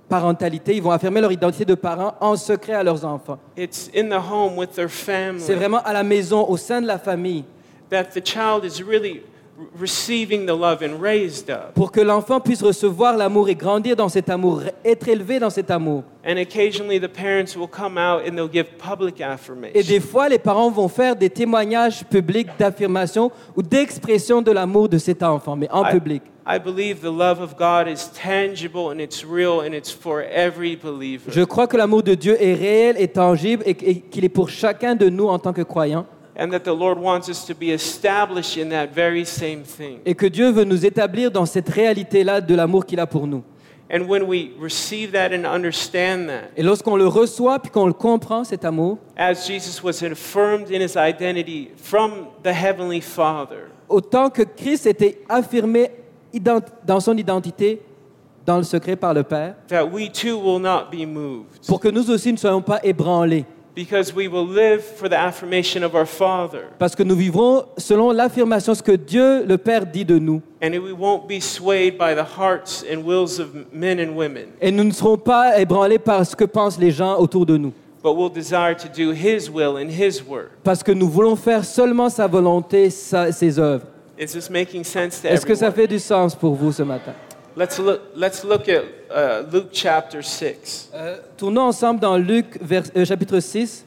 parentalité, 0.09 0.77
ils 0.77 0.83
vont 0.83 0.91
affirmer 0.91 1.21
leur 1.21 1.33
identité 1.33 1.65
de 1.65 1.75
parents 1.75 2.15
en 2.21 2.37
secret 2.37 2.75
à 2.75 2.83
leurs 2.83 3.05
enfants. 3.05 3.39
It's 3.57 3.91
in 3.97 4.09
the 4.11 4.21
home 4.21 4.57
with 4.59 4.73
their 4.75 4.91
C'est 4.91 5.13
family 5.13 5.55
vraiment 5.55 5.83
à 5.83 5.93
la 5.93 6.03
maison, 6.05 6.49
au 6.49 6.57
sein 6.57 6.81
de 6.83 6.87
la 6.87 6.99
famille, 6.99 7.45
that 7.91 8.05
the 8.15 8.25
child 8.25 8.65
is 8.65 8.83
really 8.83 9.23
receiving 9.79 10.47
the 10.47 10.55
love 10.55 10.83
and 10.83 11.01
raised 11.01 11.51
up. 11.51 11.75
pour 11.75 11.93
que 11.93 12.01
l'enfant 12.01 12.41
puisse 12.41 12.63
recevoir 12.63 13.17
l'amour 13.17 13.49
et 13.49 13.55
grandir 13.55 13.97
dans 13.97 14.09
cet 14.09 14.29
amour, 14.29 14.63
être 14.85 15.09
élevé 15.09 15.39
dans 15.39 15.51
cet 15.51 15.71
amour. 15.71 16.05
And 16.25 16.37
occasionally 16.39 17.01
the 17.01 17.09
parents 17.09 17.57
will 17.57 17.69
come 17.69 17.99
out 17.99 18.23
and 18.27 18.37
they'll 18.37 18.49
give 18.53 18.67
public 18.79 19.21
Et 19.75 19.83
des 19.83 20.01
fois, 20.01 20.29
les 20.29 20.39
parents 20.39 20.71
vont 20.71 20.89
faire 20.89 21.17
des 21.17 21.31
témoignages 21.31 22.05
publics 22.05 22.49
d'affirmation 22.59 23.31
ou 23.57 23.63
d'expression 23.63 24.43
de 24.43 24.53
l'amour 24.53 24.89
de 24.89 24.99
cet 24.99 25.23
enfant, 25.23 25.57
mais 25.57 25.69
en 25.71 25.85
I, 25.85 25.93
public. 25.93 26.23
I 26.47 26.59
believe 26.59 27.01
the 27.01 27.13
love 27.13 27.41
of 27.41 27.57
God 27.57 27.89
is 27.89 28.09
tangible 28.09 28.91
and 28.91 29.01
it's 29.01 29.25
real 29.25 29.61
and 29.61 29.73
it's 29.75 29.91
for 29.91 30.23
every 30.23 30.77
believer. 30.77 31.31
Je 31.31 31.43
crois 31.43 31.67
que 31.67 31.77
l'amour 31.77 32.03
de 32.03 32.15
Dieu 32.15 32.37
est 32.41 32.55
réel 32.55 32.97
et 32.99 33.09
tangible 33.09 33.63
et 33.67 33.75
qu'il 33.75 34.25
est 34.25 34.29
pour 34.29 34.49
chacun 34.49 34.95
de 34.95 35.09
nous 35.09 35.27
en 35.29 35.39
tant 35.39 35.53
que 35.53 35.63
croyants. 35.63 36.07
And 36.37 36.51
that 36.51 36.61
the 36.61 36.75
Lord 36.75 36.99
wants 36.99 37.29
us 37.29 37.45
to 37.47 37.55
be 37.55 37.73
established 37.73 38.57
in 38.57 38.71
that 38.71 38.89
very 38.95 39.27
same 39.27 39.63
thing. 39.65 39.99
Et 40.07 40.15
que 40.15 40.27
Dieu 40.27 40.51
veut 40.51 40.65
nous 40.65 40.87
établir 40.87 41.31
dans 41.31 41.45
cette 41.47 41.69
réalité-là 41.69 42.41
de 42.41 42.55
l'amour 42.55 42.87
qu'il 42.87 43.01
a 43.01 43.07
pour 43.07 43.27
nous. 43.27 43.43
And 43.95 44.09
when 44.09 44.23
we 44.23 44.53
receive 44.59 45.13
that 45.13 45.35
and 45.35 45.45
understand 45.45 46.29
that, 46.29 46.49
Et 46.57 46.63
lorsqu'on 46.63 46.97
le 46.97 47.07
reçoit 47.07 47.59
puis 47.59 47.71
qu'on 47.71 47.87
le 47.87 47.93
comprend, 47.93 48.43
cet 48.45 48.65
amour, 48.65 48.97
as 49.19 49.47
Jesus 49.47 49.83
was 49.83 50.03
affirmed 50.03 50.71
in 50.71 50.81
his 50.81 50.97
identity 50.97 51.69
from 51.77 52.29
the 52.43 52.47
Heavenly 52.55 53.03
Father, 53.03 53.69
autant 53.91 54.31
que 54.31 54.43
Christ 54.43 54.87
était 54.87 55.21
affirmé 55.29 55.91
dans 56.87 57.01
son 57.01 57.15
identité 57.19 57.83
dans 58.47 58.57
le 58.57 58.63
secret 58.63 58.97
par 58.97 59.13
le 59.13 59.23
Père, 59.25 59.57
that 59.69 59.85
we 59.85 60.11
too 60.11 60.39
will 60.39 60.59
not 60.59 60.87
be 60.91 61.05
moved. 61.07 61.61
pour 61.69 61.79
que 61.79 61.89
nous 61.89 62.11
aussi 62.11 62.33
ne 62.33 62.39
soyons 62.39 62.63
pas 62.63 62.81
ébranlés, 62.83 63.45
Because 63.75 64.15
we 64.15 64.29
will 64.29 64.47
live 64.47 64.83
for 64.85 65.09
the 65.09 65.17
affirmation 65.17 65.83
of 65.83 65.95
our 65.95 66.05
Father. 66.07 66.65
parce 66.79 66.95
que 66.95 67.03
nous 67.03 67.15
vivrons 67.17 67.65
selon 67.79 68.11
l'affirmation, 68.13 68.75
ce 68.75 68.83
que 68.83 68.93
Dieu, 68.93 69.45
le 69.47 69.57
Père, 69.57 69.87
dit 69.87 70.05
de 70.05 70.19
nous. 70.19 70.43
And 70.63 70.73
we 70.75 70.93
won't 70.93 71.27
be 71.27 71.41
swayed 71.41 71.97
by 71.97 72.15
the 72.15 72.25
hearts 72.39 72.85
and 72.93 73.03
wills 73.05 73.39
of 73.41 73.49
men 73.73 73.99
and 73.99 74.15
women, 74.15 74.49
Et 74.61 74.71
nous 74.71 74.85
ne 74.85 74.91
serons 74.93 75.17
pas 75.17 75.59
ébranlés 75.59 75.99
par 75.99 76.27
ce 76.27 76.37
que 76.37 76.45
pensent 76.45 76.79
les 76.79 76.91
gens 76.91 77.17
autour 77.19 77.47
de 77.47 77.57
nous, 77.57 77.73
but 78.03 78.15
we'll 78.15 78.29
desire 78.31 78.77
to 78.77 78.89
do 78.89 79.11
His 79.13 79.49
will 79.51 79.79
and 79.79 79.89
His 79.89 80.23
word. 80.23 80.51
parce 80.63 80.83
que 80.83 80.93
nous 80.93 81.09
voulons 81.09 81.35
faire 81.37 81.65
seulement 81.65 82.11
sa 82.11 82.27
volonté, 82.27 82.91
sa- 82.91 83.33
ses 83.33 83.59
œuvres. 83.59 83.87
Is 84.19 84.27
this 84.35 84.51
making 84.51 84.85
sense 84.85 85.23
to 85.23 85.29
Est-ce 85.29 85.47
que 85.47 85.55
ça 85.55 85.73
fait 85.73 85.87
du 85.87 85.99
sens 85.99 86.35
pour 86.35 86.55
vous 86.55 86.73
ce 86.73 86.83
matin? 86.83 87.15
Let's 87.57 87.79
look, 87.79 88.01
let's 88.15 88.45
look 88.45 88.69
at 88.69 88.83
uh, 89.15 89.43
Luke 89.53 89.69
chapter 89.73 90.23
6. 90.23 90.91
Euh, 90.95 91.17
Tournons 91.37 91.69
ensemble 91.69 92.01
dans 92.01 92.17
Luc 92.17 92.59
vers- 92.61 92.85
euh, 92.97 93.05
chapitre 93.05 93.41
6. 93.41 93.85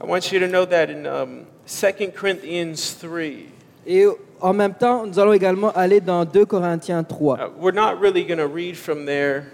I 0.00 0.04
want 0.04 0.30
you 0.30 0.38
to 0.40 0.48
know 0.48 0.64
that 0.66 0.90
in 0.90 1.06
um, 1.06 1.46
2 1.66 2.12
Corinthians 2.14 2.94
3, 3.00 3.50
Et 3.86 4.04
en 4.40 4.52
même 4.52 4.74
temps, 4.74 5.06
nous 5.06 5.18
allons 5.18 5.32
également 5.32 5.70
aller 5.72 6.00
dans 6.00 6.24
2 6.24 6.44
Corinthiens 6.44 7.02
3. 7.04 7.38
uh, 7.38 7.48
we're 7.58 7.72
not 7.72 7.98
really 8.00 8.24
going 8.24 8.38
to 8.38 8.46
read 8.46 8.76
from 8.76 9.06
there 9.06 9.44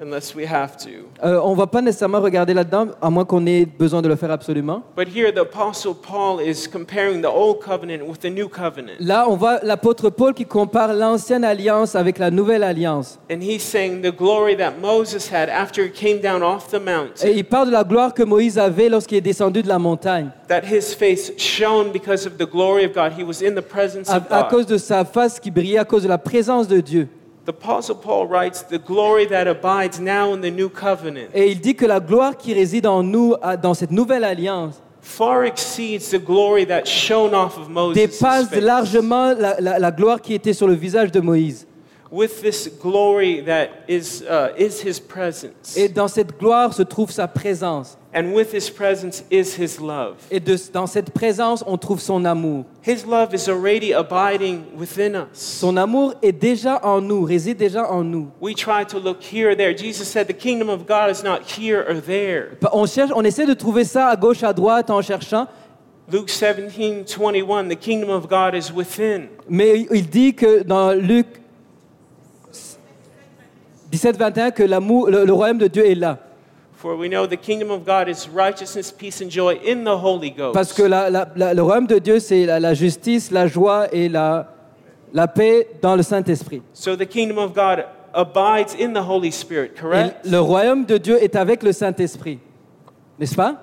unless 0.00 0.34
we 0.34 0.44
have 0.46 0.76
to. 0.78 0.88
Euh, 1.24 1.40
on 1.42 1.52
ne 1.52 1.56
va 1.56 1.66
pas 1.66 1.80
nécessairement 1.82 2.20
regarder 2.20 2.54
là-dedans, 2.54 2.88
à 3.00 3.10
moins 3.10 3.24
qu'on 3.24 3.44
ait 3.46 3.64
besoin 3.66 4.02
de 4.02 4.08
le 4.08 4.16
faire 4.16 4.30
absolument. 4.30 4.82
But 4.96 5.08
here, 5.14 5.32
the 5.32 5.38
Apostle 5.40 5.94
Paul 5.94 6.40
is 6.40 6.66
comparing 6.70 7.20
the 7.22 7.26
Old 7.26 7.60
Covenant 7.60 8.02
with 8.06 8.20
the 8.20 8.30
New 8.30 8.48
Covenant. 8.48 8.92
Là, 9.00 9.26
on 9.28 9.36
voit 9.36 9.60
l'apôtre 9.62 10.10
Paul 10.10 10.34
qui 10.34 10.44
compare 10.46 10.92
l'ancienne 10.94 11.44
alliance 11.44 11.94
avec 11.94 12.18
la 12.18 12.30
nouvelle 12.30 12.62
alliance. 12.62 13.18
And 13.30 13.40
he's 13.40 13.62
saying 13.62 14.02
the 14.02 14.14
glory 14.16 14.56
that 14.56 14.74
Moses 14.80 15.28
had 15.32 15.48
after 15.48 15.84
he 15.84 15.90
came 15.90 16.20
down 16.20 16.42
off 16.42 16.68
the 16.70 16.74
Et 16.76 16.78
mountain, 16.80 17.28
il 17.28 17.44
parle 17.44 17.66
de 17.68 17.72
la 17.72 17.84
gloire 17.84 18.14
que 18.14 18.22
Moïse 18.22 18.58
avait 18.58 18.88
lorsqu'il 18.88 19.18
est 19.18 19.22
descendu 19.22 19.62
de 19.62 19.68
la 19.68 19.78
montagne. 19.78 20.30
that 20.48 20.62
his 20.64 20.94
face 20.94 21.32
shone 21.36 21.92
because 21.92 22.26
of 22.26 22.38
the 22.38 22.46
glory 22.50 22.84
of 22.86 22.92
God. 22.94 23.12
He 23.18 23.22
was 23.22 23.42
in 23.46 23.54
the 23.54 23.60
presence 23.62 24.08
À, 24.08 24.16
of 24.16 24.22
à 24.30 24.42
God. 24.42 24.50
cause 24.50 24.66
de 24.66 24.78
sa 24.78 25.04
face 25.04 25.38
qui 25.38 25.50
brillait, 25.50 25.78
à 25.78 25.84
cause 25.84 26.04
de 26.04 26.08
la 26.08 26.16
présence 26.18 26.66
de 26.68 26.80
Dieu. 26.80 27.08
The 27.48 27.52
Apostle 27.54 27.94
Paul 27.96 28.26
writes, 28.28 28.62
The 28.62 28.76
glory 28.78 29.24
that 29.28 29.46
abides 29.48 29.98
now 29.98 30.34
in 30.34 30.42
the 30.42 30.50
new 30.50 30.68
covenant 30.68 31.30
Et 31.32 31.50
il 31.50 31.60
dit 31.62 31.74
que 31.74 31.86
la 31.86 31.98
gloire 31.98 32.36
qui 32.36 32.52
réside 32.52 32.86
en 32.86 33.02
nous, 33.02 33.36
dans 33.62 33.72
cette 33.72 33.90
nouvelle 33.90 34.22
alliance, 34.22 34.82
far 35.00 35.44
exceeds 35.44 36.10
the 36.10 36.22
glory 36.22 36.66
that 36.66 36.84
shone 36.84 37.34
off 37.34 37.56
of 37.56 37.70
Moses. 37.70 37.94
dépasse 37.94 38.54
largement 38.54 39.32
la, 39.32 39.58
la- 39.60 39.78
la 39.78 39.90
gloire 39.90 40.20
qui 40.20 40.34
était 40.34 40.52
sur 40.52 40.68
le 40.68 40.74
visage 40.74 41.10
de 41.10 41.20
Moïse. 41.20 41.66
With 42.10 42.40
this 42.40 42.70
glory 42.80 43.42
that 43.44 43.68
is, 43.86 44.22
uh, 44.22 44.48
is 44.56 44.80
his 44.82 44.98
presence. 44.98 45.76
Et 45.76 45.88
dans 45.90 46.08
cette 46.08 46.38
gloire 46.38 46.72
se 46.72 46.82
trouve 46.82 47.10
sa 47.10 47.28
présence. 47.28 47.98
and 48.14 48.32
with 48.32 48.50
his 48.54 48.70
presence 48.70 49.22
is 49.30 49.54
his 49.58 49.78
love. 49.78 50.14
Et 50.30 50.40
de- 50.40 50.56
dans 50.72 50.86
cette 50.86 51.10
présence, 51.10 51.62
on 51.66 51.76
trouve 51.76 52.00
son 52.00 52.24
amour. 52.24 52.64
His 52.82 53.04
love 53.06 53.34
is 53.34 53.46
already 53.50 53.92
abiding 53.92 54.62
within 54.74 55.14
us. 55.14 55.26
Son 55.34 55.76
amour 55.76 56.14
est 56.22 56.32
déjà 56.32 56.80
en 56.82 57.02
nous, 57.02 57.24
réside 57.24 57.58
déjà 57.58 57.86
en 57.90 58.02
nous. 58.02 58.28
We 58.40 58.54
try 58.54 58.86
to 58.86 58.98
look 58.98 59.18
here 59.22 59.50
or 59.50 59.54
there. 59.56 59.76
Jesus 59.76 60.04
said 60.08 60.26
the 60.28 60.32
kingdom 60.36 60.70
of 60.70 60.86
God 60.86 61.10
is 61.10 61.22
not 61.22 61.40
here 61.58 61.84
or 61.86 62.00
there. 62.00 62.56
On, 62.72 62.86
cherche, 62.86 63.10
on 63.14 63.22
essaie 63.24 63.44
de 63.44 63.52
trouver 63.54 63.84
ça 63.84 64.08
à 64.08 64.16
gauche, 64.16 64.42
à 64.42 64.54
droite 64.54 64.88
en 64.88 65.02
cherchant, 65.02 65.46
Luke 66.10 66.28
17, 66.30 67.04
21, 67.06 67.68
the 67.68 67.76
kingdom 67.76 68.08
of 68.08 68.26
God 68.30 68.54
is 68.54 68.72
within. 68.74 69.28
mais 69.46 69.86
il 69.90 70.08
dit 70.08 70.34
que 70.34 70.62
dans 70.62 70.92
Luc 70.94 71.26
17, 73.90 74.16
21, 74.16 74.50
que 74.50 74.62
l'amour, 74.62 75.08
le, 75.10 75.24
le 75.24 75.32
royaume 75.32 75.58
de 75.58 75.66
Dieu 75.66 75.86
est 75.90 75.94
là. 75.94 76.18
For 76.76 76.96
we 76.96 77.08
know 77.08 77.26
the 77.26 77.36
kingdom 77.36 77.70
of 77.72 77.84
God 77.84 78.08
is 78.08 78.28
righteousness, 78.32 78.92
peace, 78.92 79.20
and 79.20 79.30
joy 79.30 79.58
in 79.66 79.82
the 79.84 79.96
Holy 79.96 80.30
Ghost. 80.30 80.54
Parce 80.54 80.72
que 80.72 80.82
la- 80.84 81.10
la- 81.10 81.28
la- 81.34 81.52
le 81.54 81.62
royaume 81.62 81.86
de 81.88 81.98
Dieu, 81.98 82.20
c'est 82.20 82.46
la, 82.46 82.60
la 82.60 82.74
justice, 82.74 83.30
la 83.32 83.46
joie 83.48 83.88
et 83.92 84.08
la, 84.08 84.46
la 85.12 85.26
paix 85.26 85.66
dans 85.82 85.96
le 85.96 86.02
Saint-Esprit. 86.04 86.62
So 86.72 86.94
the 86.94 87.06
kingdom 87.06 87.38
of 87.38 87.52
God 87.52 87.84
abides 88.14 88.76
in 88.80 88.92
the 88.92 89.02
Holy 89.04 89.32
Spirit, 89.32 89.72
Et 89.76 89.80
correct? 89.80 90.16
le 90.24 90.38
royaume 90.40 90.84
de 90.84 90.98
Dieu 90.98 91.20
est 91.22 91.34
avec 91.34 91.62
le 91.64 91.72
Saint-Esprit. 91.72 92.38
N'est-ce 93.18 93.34
pas? 93.34 93.56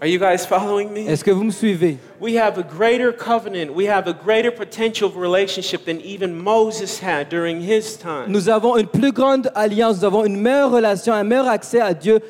Are 0.00 0.08
you 0.08 0.18
guys 0.18 0.46
following 0.46 0.88
me? 0.90 1.08
Est-ce 1.10 1.24
que 1.24 1.30
vous 1.30 1.44
me 1.44 1.50
suivez? 1.50 1.98
We 2.20 2.36
have 2.38 2.58
a 2.58 2.62
greater 2.62 3.12
covenant. 3.12 3.74
We 3.74 3.86
have 3.86 4.06
a 4.06 4.14
greater 4.14 4.50
potential 4.50 5.08
of 5.08 5.16
relationship 5.16 5.84
than 5.84 6.00
even 6.00 6.34
Moses 6.34 6.98
had 6.98 7.28
during 7.28 7.60
his 7.60 7.96
time. 7.98 8.30
Nous 8.32 8.48
avons 8.48 8.76
une 8.76 8.86
plus 8.86 9.12
grande 9.12 9.50
alliance, 9.54 9.98
nous 9.98 10.04
avons 10.04 10.24
une 10.24 10.40
meilleure 10.40 10.70
relation, 10.70 11.12
un 11.12 11.24
meilleur 11.24 11.48
accès 11.48 11.80
à 11.80 11.92
Dieu, 11.92 12.20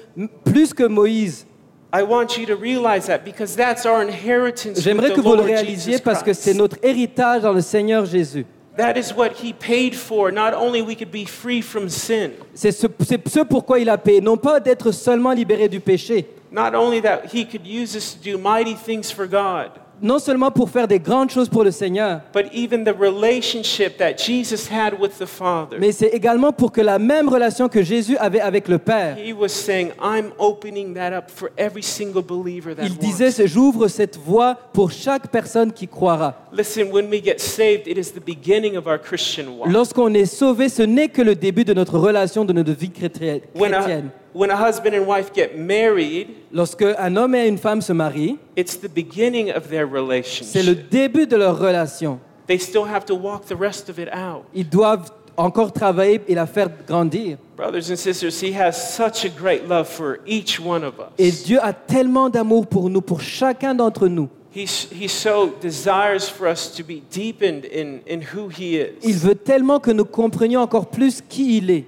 plus 0.44 0.74
que 0.74 0.84
Moïse. 0.84 1.46
I 1.92 2.02
want 2.02 2.36
you 2.36 2.46
to 2.46 2.56
realize 2.56 3.06
that 3.06 3.24
because 3.24 3.54
that's 3.54 3.86
our 3.86 4.02
inheritance. 4.02 4.76
with 4.76 4.84
J'aimerais 4.84 5.12
que 5.12 5.20
vous 5.20 5.36
le 5.36 5.42
réalisiez 5.42 5.98
parce 6.00 6.22
que 6.22 6.32
c'est 6.32 6.54
notre 6.54 6.76
héritage 6.82 7.42
dans 7.42 7.52
le 7.52 7.60
Seigneur 7.60 8.04
Jésus. 8.04 8.44
That 8.76 8.98
is 8.98 9.14
what 9.16 9.30
he 9.42 9.54
paid 9.54 9.94
for. 9.94 10.30
Not 10.30 10.52
only 10.52 10.82
we 10.82 10.94
could 10.94 11.10
be 11.10 11.24
free 11.26 11.62
from 11.62 11.88
sin, 11.88 12.32
C'est 12.52 12.72
ce, 12.72 12.86
c'est 13.06 13.26
ce 13.26 13.40
pourquoi 13.40 13.78
il 13.78 13.88
a 13.88 13.96
payé, 13.96 14.20
non 14.20 14.36
pas 14.36 14.60
d'être 14.60 14.92
seulement 14.92 15.32
libéré 15.32 15.68
du 15.68 15.80
péché, 15.80 16.26
not 16.50 16.74
only 16.74 17.00
that 17.02 17.26
he 17.32 17.44
could 17.44 17.66
use 17.66 17.96
us 17.96 18.14
to 18.14 18.32
do 18.32 18.38
mighty 18.38 18.74
things 18.74 19.10
for 19.10 19.26
God, 19.26 19.70
non 20.02 20.18
seulement 20.18 20.50
pour 20.50 20.68
faire 20.68 20.86
des 20.86 20.98
grandes 20.98 21.30
choses 21.30 21.48
pour 21.48 21.64
le 21.64 21.70
Seigneur, 21.70 22.20
but 22.34 22.44
even 22.52 22.84
the 22.84 22.92
relationship 22.94 23.96
that 23.96 24.18
Jesus 24.18 24.68
had 24.70 24.92
with 25.00 25.18
the 25.18 25.24
Father. 25.26 25.78
mais 25.80 25.90
c'est 25.90 26.08
également 26.08 26.52
pour 26.52 26.70
que 26.70 26.82
la 26.82 26.98
même 26.98 27.28
relation 27.30 27.68
que 27.68 27.82
Jésus 27.82 28.16
avait 28.18 28.40
avec 28.40 28.68
le 28.68 28.78
Père, 28.78 29.16
He 29.16 29.32
was 29.32 29.48
saying, 29.48 29.92
I'm 29.98 30.32
opening 30.38 30.92
that 30.94 31.16
up 31.16 31.30
for 31.30 31.50
every 31.56 31.82
single 31.82 32.22
believer 32.22 32.74
that 32.74 32.84
il 32.84 32.98
disait, 32.98 33.30
wants. 33.40 33.46
j'ouvre 33.46 33.88
cette 33.88 34.18
voie 34.18 34.56
pour 34.72 34.90
chaque 34.90 35.28
personne 35.28 35.72
qui 35.72 35.88
croira. 35.88 36.34
Listen, 36.52 36.90
when 36.92 37.08
we 37.08 37.22
get 37.24 37.38
saved, 37.38 37.86
it 37.86 37.96
is 37.96 38.12
the 38.12 38.22
beginning 38.24 38.76
of 38.76 38.86
our 38.86 38.98
Christian 38.98 39.46
walk. 39.58 39.72
Lorsqu'on 39.72 40.12
est 40.12 40.26
sauvé, 40.26 40.68
ce 40.68 40.82
n'est 40.82 41.08
que 41.08 41.22
le 41.22 41.34
début 41.34 41.64
de 41.64 41.72
notre 41.72 41.98
relation, 41.98 42.44
de 42.44 42.52
notre 42.52 42.72
vie 42.72 42.90
chrétienne. 42.90 43.40
When 43.54 43.72
a, 43.72 43.78
chrétienne. 43.78 44.10
When 44.36 44.50
a 44.50 44.56
husband 44.56 44.94
and 44.94 45.06
wife 45.06 45.32
get 45.34 45.56
married, 45.56 46.28
Lorsque 46.52 46.82
un 46.82 47.16
homme 47.16 47.34
et 47.34 47.48
une 47.48 47.58
femme 47.58 47.80
se 47.80 47.92
marient, 47.92 48.38
it's 48.56 48.76
the 48.78 48.88
beginning 48.92 49.50
of 49.50 49.68
their 49.68 49.86
c'est 49.86 50.62
le 50.62 50.72
relationship. 50.72 50.90
début 50.90 51.26
de 51.26 51.36
leur 51.36 51.58
relation. 51.58 52.20
They 52.46 52.58
still 52.58 52.84
have 52.84 53.04
to 53.06 53.14
walk 53.16 53.46
the 53.46 53.56
rest 53.58 53.88
of 53.88 53.98
it 53.98 54.08
out. 54.14 54.44
Ils 54.54 54.68
doivent 54.68 55.10
encore 55.36 55.72
travailler 55.72 56.20
et 56.28 56.34
la 56.34 56.46
faire 56.46 56.68
grandir. 56.86 57.38
Brothers 57.56 57.90
and 57.90 57.96
sisters, 57.96 58.40
He 58.42 58.54
has 58.54 58.72
such 58.72 59.24
a 59.24 59.28
great 59.28 59.66
love 59.68 59.88
for 59.88 60.18
each 60.26 60.60
one 60.60 60.84
of 60.84 60.94
Et. 61.18 61.30
Dieu 61.44 61.58
a 61.62 61.72
tellement 61.72 62.28
d'amour 62.30 62.66
pour 62.66 62.88
nous, 62.90 63.00
pour 63.00 63.20
chacun 63.20 63.74
d'entre 63.74 64.06
nous. 64.08 64.28
He, 64.54 64.64
he 64.92 65.06
so 65.08 65.52
desires 65.60 66.30
for 66.30 66.46
us 66.48 66.72
to 66.74 66.82
be 66.82 67.02
deepened 67.12 67.66
in, 67.66 67.98
in 68.08 68.20
who 68.34 68.48
He 68.48 68.76
Il 69.02 69.10
is. 69.10 69.12
veut 69.18 69.34
tellement 69.34 69.80
que 69.80 69.90
nous 69.90 70.06
comprenions 70.06 70.60
encore 70.60 70.86
plus 70.86 71.20
qui 71.20 71.58
il 71.58 71.70
est. 71.70 71.84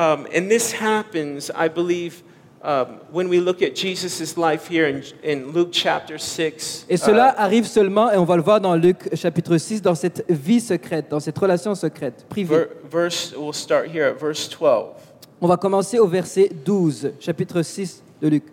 Um, 0.00 0.26
and 0.34 0.50
this 0.50 0.72
happens, 0.72 1.50
I 1.54 1.68
believe, 1.68 2.22
um, 2.62 3.00
when 3.10 3.28
we 3.28 3.38
look 3.38 3.60
at 3.60 3.74
Jesus' 3.74 4.38
life 4.38 4.66
here 4.66 4.86
in, 4.86 5.04
in 5.22 5.52
Luke 5.52 5.72
chapter 5.72 6.16
6. 6.16 6.86
Et 6.88 6.96
cela 6.96 7.34
uh, 7.36 7.42
arrive 7.42 7.66
seulement, 7.66 8.10
et 8.10 8.16
on 8.16 8.24
va 8.24 8.36
le 8.36 8.42
voir 8.42 8.62
dans 8.62 8.74
Luc 8.76 9.14
chapitre 9.14 9.58
6, 9.58 9.82
dans 9.82 9.94
cette 9.94 10.24
vie 10.30 10.60
secrète, 10.60 11.10
dans 11.10 11.20
cette 11.20 11.38
relation 11.38 11.74
secrète, 11.74 12.24
privée. 12.30 12.66
verse, 12.90 13.34
we'll 13.36 13.52
start 13.52 13.88
here 13.94 14.06
at 14.06 14.18
verse 14.18 14.48
12. 14.48 14.94
On 15.42 15.46
va 15.46 15.58
commencer 15.58 15.98
au 15.98 16.06
verset 16.06 16.48
12, 16.64 17.12
chapitre 17.20 17.60
6 17.60 18.02
de 18.22 18.28
Luc. 18.28 18.44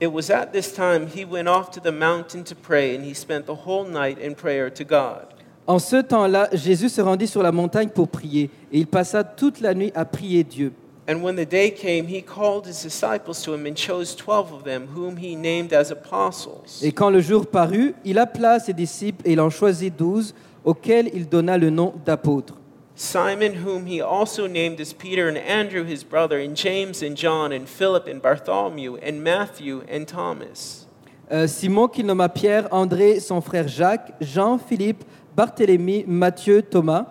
It 0.00 0.10
was 0.10 0.30
at 0.30 0.52
this 0.52 0.72
time 0.72 1.06
he 1.06 1.26
went 1.26 1.48
off 1.48 1.70
to 1.72 1.80
the 1.80 1.92
mountain 1.92 2.44
to 2.44 2.54
pray, 2.54 2.96
and 2.96 3.04
he 3.04 3.12
spent 3.12 3.44
the 3.44 3.66
whole 3.66 3.84
night 3.84 4.18
in 4.18 4.34
prayer 4.34 4.70
to 4.70 4.84
God. 4.84 5.35
En 5.66 5.80
ce 5.80 5.96
temps-là, 5.96 6.48
Jésus 6.52 6.88
se 6.88 7.00
rendit 7.00 7.26
sur 7.26 7.42
la 7.42 7.50
montagne 7.50 7.88
pour 7.88 8.08
prier, 8.08 8.50
et 8.72 8.78
il 8.78 8.86
passa 8.86 9.24
toute 9.24 9.60
la 9.60 9.74
nuit 9.74 9.90
à 9.96 10.04
prier 10.04 10.44
Dieu. 10.44 10.72
And 11.08 11.22
when 11.22 11.36
the 11.36 11.48
day 11.48 11.72
came, 11.72 12.06
he 12.08 12.22
called 12.22 12.66
his 12.66 12.82
disciples 12.82 13.42
to 13.44 13.54
him 13.54 13.66
and 13.66 13.74
chose 13.74 14.14
twelve 14.16 14.52
of 14.52 14.64
them, 14.64 14.86
whom 14.94 15.16
he 15.16 15.36
named 15.36 15.72
as 15.72 15.92
apostles. 15.92 16.82
Et 16.82 16.90
quand 16.90 17.10
le 17.10 17.20
jour 17.20 17.46
parut, 17.46 17.94
il 18.04 18.18
appela 18.18 18.58
ses 18.58 18.72
disciples 18.72 19.22
et 19.24 19.32
il 19.32 19.40
en 19.40 19.50
choisit 19.50 19.96
douze, 19.96 20.34
auxquels 20.64 21.10
il 21.14 21.28
donna 21.28 21.58
le 21.58 21.70
nom 21.70 21.94
d'apôtres. 22.04 22.54
Simon, 22.96 23.52
whom 23.64 23.86
he 23.86 24.00
also 24.00 24.48
named 24.48 24.80
as 24.80 24.92
Peter, 24.92 25.28
and 25.28 25.36
Andrew 25.36 25.84
his 25.84 26.02
brother, 26.02 26.38
and 26.38 26.56
James 26.56 27.02
and 27.02 27.14
John, 27.14 27.52
and 27.52 27.66
Philip 27.66 28.08
and 28.08 28.20
Bartholomew, 28.20 28.96
and 29.02 29.20
Matthew 29.22 29.82
and 29.88 30.06
Thomas. 30.06 30.86
Euh, 31.30 31.46
Simon 31.46 31.88
qu'il 31.88 32.06
nomma 32.06 32.28
Pierre, 32.28 32.68
André, 32.72 33.20
son 33.20 33.40
frère 33.40 33.68
Jacques, 33.68 34.12
Jean, 34.20 34.58
Philippe, 34.58 35.04
Barthélemy, 35.36 36.06
Matthieu, 36.06 36.62
Thomas, 36.62 37.04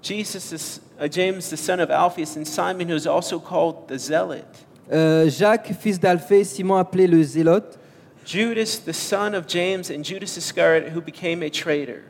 Jesus, 0.00 0.52
is, 0.52 0.80
uh, 0.98 1.06
James 1.06 1.50
the 1.50 1.56
son 1.56 1.80
of 1.80 1.90
Alphaeus, 1.90 2.36
and 2.36 2.46
Simon, 2.46 2.88
who 2.88 2.94
is 2.94 3.06
also 3.06 3.38
called 3.38 3.88
the 3.88 3.98
Zealot. 3.98 4.46
euh, 4.90 5.28
Jacques, 5.28 5.74
fils 5.78 5.98
d'Alphée, 6.00 6.44
Simon 6.44 6.76
appelé 6.78 7.06
le 7.06 7.22
Zélote, 7.22 7.78
Judas, 8.24 8.80
the 8.84 8.92
son 8.92 9.34
of 9.34 9.46
James, 9.46 9.90
and 9.90 10.02
Judas 10.02 10.36
Iscariot, 10.38 10.90
who 10.94 11.02
became 11.02 11.42
a 11.42 11.50
traitor. 11.50 12.04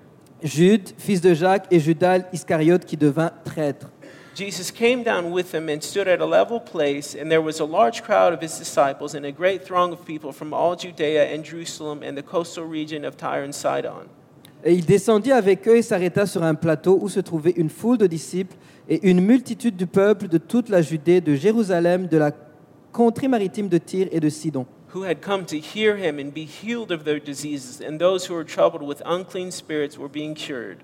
Jude, 0.44 0.92
fils 0.96 1.20
de 1.20 1.34
Jacques, 1.34 1.66
et 1.72 1.80
Judas 1.80 2.20
Iscariote 2.32 2.84
qui 2.84 2.96
devint 2.96 3.32
traître. 3.44 3.88
Jesus 4.36 4.70
came 4.70 5.02
down 5.02 5.32
with 5.32 5.50
them 5.50 5.68
and 5.68 5.82
stood 5.82 6.06
at 6.06 6.20
a 6.20 6.24
level 6.24 6.60
place, 6.60 7.16
and 7.16 7.28
there 7.28 7.42
was 7.42 7.58
a 7.58 7.64
large 7.64 8.04
crowd 8.04 8.32
of 8.32 8.40
his 8.40 8.56
disciples 8.56 9.16
and 9.16 9.26
a 9.26 9.32
great 9.32 9.64
throng 9.64 9.92
of 9.92 10.04
people 10.04 10.30
from 10.30 10.54
all 10.54 10.76
Judea 10.76 11.34
and 11.34 11.44
Jerusalem 11.44 12.04
and 12.04 12.16
the 12.16 12.22
coastal 12.22 12.64
region 12.64 13.04
of 13.04 13.16
Tyre 13.16 13.42
and 13.42 13.52
Sidon. 13.52 14.08
Et 14.64 14.74
il 14.74 14.84
descendit 14.84 15.32
avec 15.32 15.66
eux 15.68 15.76
et 15.76 15.82
s'arrêta 15.82 16.26
sur 16.26 16.42
un 16.42 16.54
plateau 16.54 16.98
où 17.00 17.08
se 17.08 17.20
trouvait 17.20 17.54
une 17.56 17.70
foule 17.70 17.98
de 17.98 18.06
disciples 18.06 18.56
et 18.88 19.08
une 19.08 19.20
multitude 19.20 19.76
du 19.76 19.86
peuple 19.86 20.28
de 20.28 20.38
toute 20.38 20.68
la 20.68 20.82
Judée, 20.82 21.20
de 21.20 21.34
Jérusalem, 21.34 22.06
de 22.06 22.16
la 22.16 22.32
contrée 22.92 23.28
maritime 23.28 23.68
de 23.68 23.78
Tyr 23.78 24.08
et 24.10 24.20
de 24.20 24.28
Sidon. 24.28 24.66
who 24.94 25.04
had 25.04 25.20
come 25.20 25.44
to 25.44 25.56
hear 25.56 25.96
him 25.96 26.18
and 26.18 26.32
be 26.32 26.46
healed 26.46 26.90
of 26.90 27.04
their 27.04 27.20
diseases, 27.20 27.80
and 27.80 27.98
those 27.98 28.26
who 28.26 28.34
were 28.34 28.44
troubled 28.44 28.82
with 28.82 29.02
unclean 29.04 29.50
spirits 29.50 29.98
were 29.98 30.08
being 30.08 30.34
cured. 30.34 30.78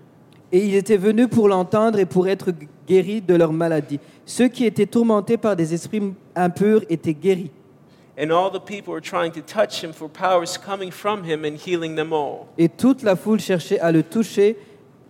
Et 0.53 0.65
ils 0.67 0.75
étaient 0.77 0.99
venus 0.99 1.29
pour 1.29 1.49
l'entendre 1.49 1.99
et 1.99 2.05
pour 2.05 2.29
être 2.29 2.53
guéris 2.87 3.23
de 3.23 3.35
leur 3.35 3.53
maladie. 3.53 3.99
Ceux 4.27 4.49
qui 4.49 4.67
étaient 4.67 4.87
tourmentés 4.87 5.37
par 5.37 5.57
des 5.57 5.75
esprits 5.75 6.13
impurs 6.37 6.83
étaient 6.89 7.15
guéris. 7.15 7.51
And 8.17 8.31
all 8.31 8.51
the 8.51 8.61
people 8.61 8.93
were 8.93 9.01
trying 9.01 9.33
to 9.33 9.41
touch 9.41 9.83
him, 9.83 9.93
for 9.93 10.09
powers 10.09 10.57
coming 10.57 10.93
from 10.93 11.25
him 11.25 11.45
and 11.45 11.57
healing 11.57 11.97
them 11.97 12.13
all. 12.13 12.49
Et 12.59 12.69
toute 12.69 13.03
la 13.03 13.17
foule 13.17 13.41
cherchait 13.41 13.81
à 13.81 13.91
le 13.91 14.03
toucher 14.03 14.57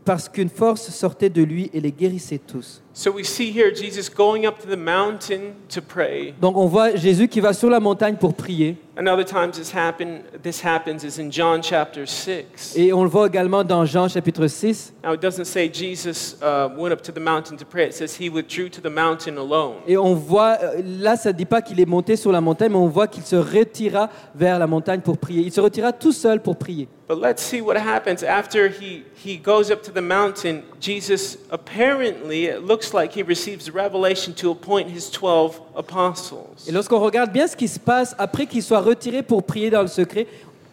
parce 0.04 0.28
qu'une 0.28 0.48
force 0.48 0.90
sortait 0.90 1.30
de 1.30 1.42
lui 1.42 1.70
et 1.72 1.80
les 1.80 1.92
guérissait 1.92 2.38
tous. 2.38 2.83
So 2.96 3.10
we 3.10 3.24
see 3.24 3.50
here 3.50 3.72
Jesus 3.72 4.08
going 4.08 4.46
up 4.46 4.60
to 4.60 4.68
the 4.68 4.76
mountain 4.76 5.56
to 5.70 5.82
pray. 5.82 6.32
Donc 6.40 6.56
on 6.56 6.66
voit 6.66 6.94
Jésus 6.94 7.26
qui 7.26 7.40
va 7.40 7.52
sur 7.52 7.68
la 7.68 7.80
montagne 7.80 8.14
pour 8.14 8.34
prier. 8.34 8.76
Another 8.96 9.24
time 9.24 9.50
this 9.50 9.74
happen 9.74 10.22
this 10.40 10.64
happens 10.64 11.02
is 11.02 11.18
in 11.18 11.28
John 11.28 11.60
chapter 11.60 12.06
6. 12.06 12.76
Et 12.76 12.92
on 12.92 13.02
le 13.02 13.08
voit 13.08 13.26
également 13.26 13.64
dans 13.64 13.84
Jean 13.84 14.06
chapitre 14.06 14.46
6. 14.46 14.94
Now 15.02 15.14
it 15.14 15.20
doesn't 15.20 15.46
say 15.46 15.68
Jesus 15.68 16.36
uh, 16.40 16.68
went 16.78 16.92
up 16.92 17.02
to 17.02 17.10
the 17.10 17.18
mountain 17.18 17.56
to 17.56 17.64
pray. 17.64 17.88
It 17.88 17.94
says 17.94 18.16
he 18.16 18.28
withdrew 18.28 18.68
to 18.68 18.80
the 18.80 18.94
mountain 18.94 19.38
alone. 19.38 19.78
Et 19.88 19.96
on 19.96 20.14
voit, 20.14 20.58
euh, 20.62 20.80
là 21.00 21.16
ça 21.16 21.32
ne 21.32 21.36
dit 21.36 21.46
pas 21.46 21.62
qu'il 21.62 21.80
est 21.80 21.86
monté 21.86 22.14
sur 22.14 22.30
la 22.30 22.40
montagne, 22.40 22.70
mais 22.70 22.78
on 22.78 22.86
voit 22.86 23.08
qu'il 23.08 23.24
se 23.24 23.34
retira 23.34 24.08
vers 24.36 24.60
la 24.60 24.68
montagne 24.68 25.00
pour 25.00 25.18
prier. 25.18 25.42
Il 25.42 25.50
se 25.50 25.60
retira 25.60 25.92
tout 25.92 26.12
seul 26.12 26.40
pour 26.40 26.54
prier. 26.54 26.86
But 27.06 27.18
let's 27.18 27.42
see 27.42 27.60
what 27.60 27.76
happens 27.76 28.22
after 28.22 28.68
he, 28.68 29.04
he 29.14 29.36
goes 29.36 29.70
up 29.70 29.82
to 29.82 29.92
the 29.92 30.00
mountain. 30.00 30.62
Jesus 30.80 31.36
apparently, 31.50 32.46
it 32.46 32.64
looks 32.64 32.83
like 32.92 33.16
he 33.18 33.22
receives 33.22 33.70
revelation 33.72 34.32
to 34.34 34.50
appoint 34.50 34.86
his 34.88 35.10
12 35.10 35.60
apostles. 35.76 36.66
Et 36.68 36.72
lorsqu'on 36.72 37.00
regarde 37.00 37.32
bien 37.32 37.46
ce 37.46 37.56
qui 37.56 37.68
se 37.68 37.78
passe 37.78 38.14
après 38.18 38.46
qu'il 38.46 38.62
soit 38.62 38.80
retiré 38.80 39.22
pour 39.22 39.42
prier 39.44 39.70
dans 39.70 39.82
le 39.82 39.88
secret, 39.88 40.26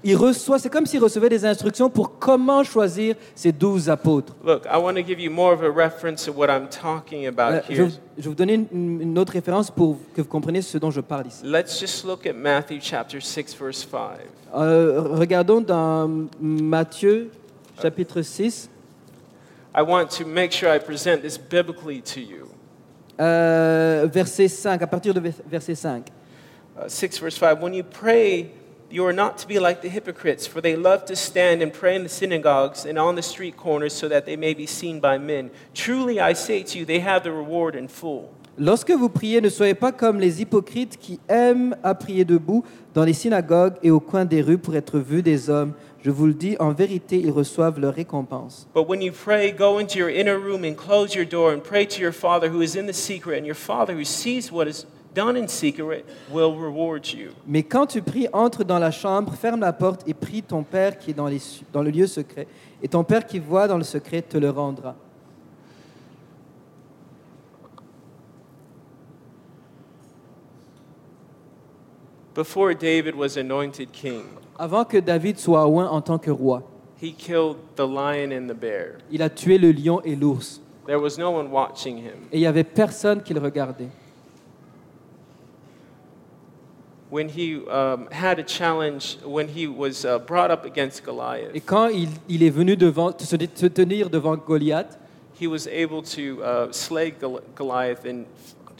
il 0.04 0.16
reçoit, 0.18 0.58
c'est 0.58 0.70
comme 0.72 0.88
s'il 0.88 1.00
recevait 1.00 1.30
des 1.30 1.46
instructions 1.46 1.88
pour 1.88 2.18
comment 2.18 2.64
choisir 2.64 3.14
ses 3.36 3.52
douze 3.52 3.88
apôtres. 3.88 4.34
Look, 4.44 4.64
I 4.66 4.78
want 4.78 4.96
to 4.96 5.04
give 5.06 5.20
you 5.20 5.30
more 5.30 5.54
of 5.54 5.62
a 5.62 5.70
reference 5.70 6.26
to 6.26 6.32
what 6.34 6.48
I'm 6.48 6.68
talking 6.70 7.26
Euh, 7.26 7.30
about 7.30 7.62
je, 7.70 7.74
here. 7.76 7.86
vais- 7.86 7.92
je 8.18 8.24
vais 8.24 8.30
vous 8.30 8.36
donner 8.36 8.54
une, 8.74 9.02
une 9.02 9.20
autre 9.20 9.34
référence 9.34 9.70
pour 9.70 9.98
que 10.16 10.22
vous 10.24 10.28
compreniez 10.28 10.64
ce 10.64 10.80
dont 10.80 10.90
je 10.90 11.02
parle 11.02 11.28
ici. 11.28 11.42
Let's 11.46 11.80
just 11.80 12.04
look 12.04 12.26
at 12.26 12.34
Matthew 12.34 12.80
chapter 12.82 13.20
6, 13.22 13.56
verse 13.62 13.86
5. 13.92 14.00
Euh, 14.56 15.02
regardons 15.12 15.62
dans 15.62 16.10
Matthieu 16.42 17.30
chapitre 17.80 18.24
6, 18.24 18.70
I 19.74 19.82
want 19.84 20.08
to 20.18 20.26
make 20.26 20.52
sure 20.52 20.70
I 20.70 20.80
present 20.80 21.22
this 21.22 21.38
biblically 21.38 22.02
to 22.14 22.20
you. 22.20 22.48
euh, 23.20 24.08
verset 24.12 24.48
5, 24.50 24.82
à 24.82 24.88
partir 24.88 25.14
de 25.14 25.20
vers- 25.20 25.42
verset 25.50 25.76
5. 25.76 26.06
Uh, 26.78 26.88
6 26.88 27.20
verse 27.22 27.38
5 27.38 27.62
When 27.62 27.74
you 27.74 27.84
pray, 27.84 28.52
you 28.90 29.06
are 29.06 29.14
not 29.14 29.38
to 29.38 29.48
be 29.48 29.60
like 29.60 29.82
the 29.82 29.90
hypocrites, 29.90 30.48
for 30.48 30.62
they 30.62 30.76
love 30.76 31.06
to 31.06 31.16
stand 31.16 31.62
and 31.62 31.72
pray 31.72 31.96
in 31.96 32.04
the 32.04 32.10
synagogues 32.10 32.86
and 32.86 32.98
on 32.98 33.16
the 33.16 33.22
street 33.22 33.56
corners 33.56 33.94
so 33.94 34.10
that 34.10 34.26
they 34.26 34.36
may 34.36 34.54
be 34.54 34.66
seen 34.66 35.00
by 35.00 35.18
men. 35.18 35.52
Truly 35.74 36.20
I 36.20 36.34
say 36.34 36.64
to 36.64 36.80
you, 36.80 36.86
they 36.86 37.00
have 37.00 37.24
the 37.24 37.32
reward 37.32 37.76
in 37.76 37.88
full. 37.88 38.30
Lorsque 38.58 38.92
vous 38.92 39.10
priez, 39.10 39.40
ne 39.40 39.48
soyez 39.50 39.74
pas 39.74 39.92
comme 39.94 40.20
les 40.20 40.42
hypocrites 40.42 40.98
qui 41.00 41.20
aiment 41.30 41.76
à 41.84 41.96
prier 41.96 42.26
debout 42.26 42.66
dans 42.94 43.06
les 43.06 43.14
synagogues 43.14 43.76
et 43.82 43.92
au 43.92 44.00
coin 44.02 44.26
des 44.26 44.42
rues 44.42 44.58
pour 44.58 44.76
être 44.76 45.00
vus 45.00 45.22
des 45.24 45.50
hommes. 45.50 45.74
Je 46.04 46.10
vous 46.10 46.26
le 46.26 46.34
dis, 46.34 46.56
en 46.60 46.72
vérité, 46.72 47.20
ils 47.20 47.30
reçoivent 47.32 47.80
leur 47.80 47.94
récompense. 47.94 48.68
But 48.74 48.88
when 48.90 49.02
you 49.02 49.12
pray, 49.14 49.52
go 49.52 49.78
into 49.80 50.00
your 50.00 50.10
inner 50.10 50.36
room 50.38 50.64
and 50.64 50.74
close 50.76 51.14
your 51.16 51.26
door 51.26 51.54
and 51.54 51.60
pray 51.62 51.86
to 51.86 52.02
your 52.02 52.12
Father 52.12 52.50
who 52.50 52.62
is 52.62 52.76
in 52.76 52.88
the 52.88 52.94
secret, 52.94 53.38
and 53.40 53.46
your 53.46 53.56
Father 53.56 53.94
who 53.94 54.04
sees 54.04 54.52
what 54.52 54.68
is 54.68 54.86
done 55.14 55.38
in 55.38 55.48
secret 55.48 56.04
will 56.32 56.56
reward 56.56 57.06
you. 57.14 57.30
Mais 57.46 57.62
quand 57.62 57.86
tu 57.86 58.02
pries, 58.02 58.28
entre 58.34 58.64
dans 58.64 58.80
la 58.80 58.90
chambre, 58.90 59.34
ferme 59.36 59.60
la 59.60 59.74
porte 59.74 60.02
et 60.08 60.16
prie 60.16 60.42
ton 60.42 60.64
Père 60.64 60.98
qui 60.98 61.12
est 61.12 61.14
dans, 61.14 61.28
les 61.28 61.38
su- 61.40 61.64
dans 61.72 61.84
le 61.84 61.92
lieu 61.92 62.08
secret. 62.08 62.48
Et 62.82 62.88
ton 62.88 63.04
Père 63.04 63.28
qui 63.28 63.38
voit 63.38 63.68
dans 63.68 63.78
le 63.78 63.84
secret 63.84 64.24
te 64.24 64.38
le 64.38 64.50
rendra. 64.50 64.96
Before 72.34 72.74
David 72.74 73.16
was 73.16 73.36
anointed 73.38 73.92
king, 73.92 74.24
Avant 74.62 74.86
que 74.86 75.00
David 75.00 75.40
soit 75.40 75.68
oint 75.68 75.90
en 75.90 76.02
tant 76.02 76.20
que 76.20 76.30
roi, 76.30 76.62
he 77.02 77.12
killed 77.12 77.56
the 77.76 77.82
lion 77.82 78.32
and 78.32 78.48
the 78.48 78.54
bear. 78.54 79.00
il 79.10 79.24
a 79.24 79.30
tué 79.30 79.58
le 79.58 79.72
lion 79.72 80.02
et 80.06 80.16
l'ours. 80.16 80.62
There 80.86 81.00
was 81.00 81.18
no 81.18 81.32
one 81.32 81.50
watching 81.52 81.98
him. 81.98 82.28
Et 82.32 82.38
il 82.38 82.42
n'y 82.42 82.46
avait 82.46 82.64
personne 82.64 83.24
qui 83.24 83.34
le 83.34 83.40
regardait. 83.40 83.90
When 87.10 87.28
he 87.28 87.56
um, 87.72 88.08
had 88.12 88.38
a 88.38 88.44
challenge, 88.44 89.18
when 89.26 89.48
he 89.48 89.66
was 89.66 90.06
uh, 90.06 90.20
brought 90.20 90.52
up 90.52 90.64
against 90.64 91.04
Goliath, 91.04 91.56
Et 91.56 91.60
quand 91.60 91.88
il, 91.88 92.10
il 92.30 92.44
est 92.44 92.52
venu 92.52 92.78
devant, 92.78 93.12
se, 93.18 93.36
se 93.56 93.66
tenir 93.66 94.12
devant 94.12 94.38
Goliath, 94.38 95.00
he 95.40 95.48
was 95.48 95.66
able 95.68 96.04
to 96.04 96.44
uh, 96.44 96.72
slay 96.72 97.10
Gol- 97.10 97.42
Goliath 97.56 98.06
and 98.06 98.26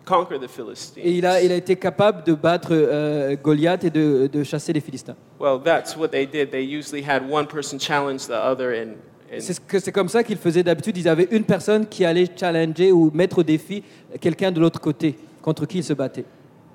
conquer 0.06 0.40
the 0.40 0.48
Philistines. 0.48 1.04
et 1.06 1.12
il 1.12 1.26
a, 1.26 1.42
il 1.42 1.52
a 1.52 1.56
été 1.56 1.76
capable 1.76 2.24
de 2.24 2.34
battre 2.34 2.70
euh, 2.72 3.36
Goliath 3.42 3.84
et 3.84 3.90
de, 3.90 4.28
de 4.32 4.44
chasser 4.44 4.74
les 4.74 4.82
Philistins. 4.82 5.16
Well, 5.40 5.60
that's 5.64 5.96
what 5.96 6.10
they 6.10 6.26
did. 6.26 6.52
They 6.52 6.64
usually 6.64 7.04
had 7.04 7.24
one 7.30 7.48
person 7.48 7.80
challenge 7.80 8.28
the 8.28 8.32
other, 8.32 8.74
and, 8.74 8.96
C'est 9.40 9.54
ce 9.80 9.90
comme 9.92 10.10
ça 10.10 10.24
qu'ils 10.24 10.38
faisaient 10.38 10.64
d'habitude. 10.64 10.98
Ils 10.98 11.08
avaient 11.08 11.30
une 11.32 11.46
personne 11.46 11.88
qui 11.88 12.04
allait 12.04 12.28
challenger 12.36 12.92
ou 12.92 13.12
mettre 13.14 13.38
au 13.40 13.44
défi 13.44 13.82
quelqu'un 14.20 14.52
de 14.52 14.60
l'autre 14.60 14.82
côté 14.82 15.16
contre 15.42 15.66
qui 15.66 15.78
ils 15.78 15.84
se 15.86 15.94
battaient. 15.94 16.26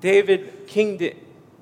David, 0.01 0.41
King 0.65 0.99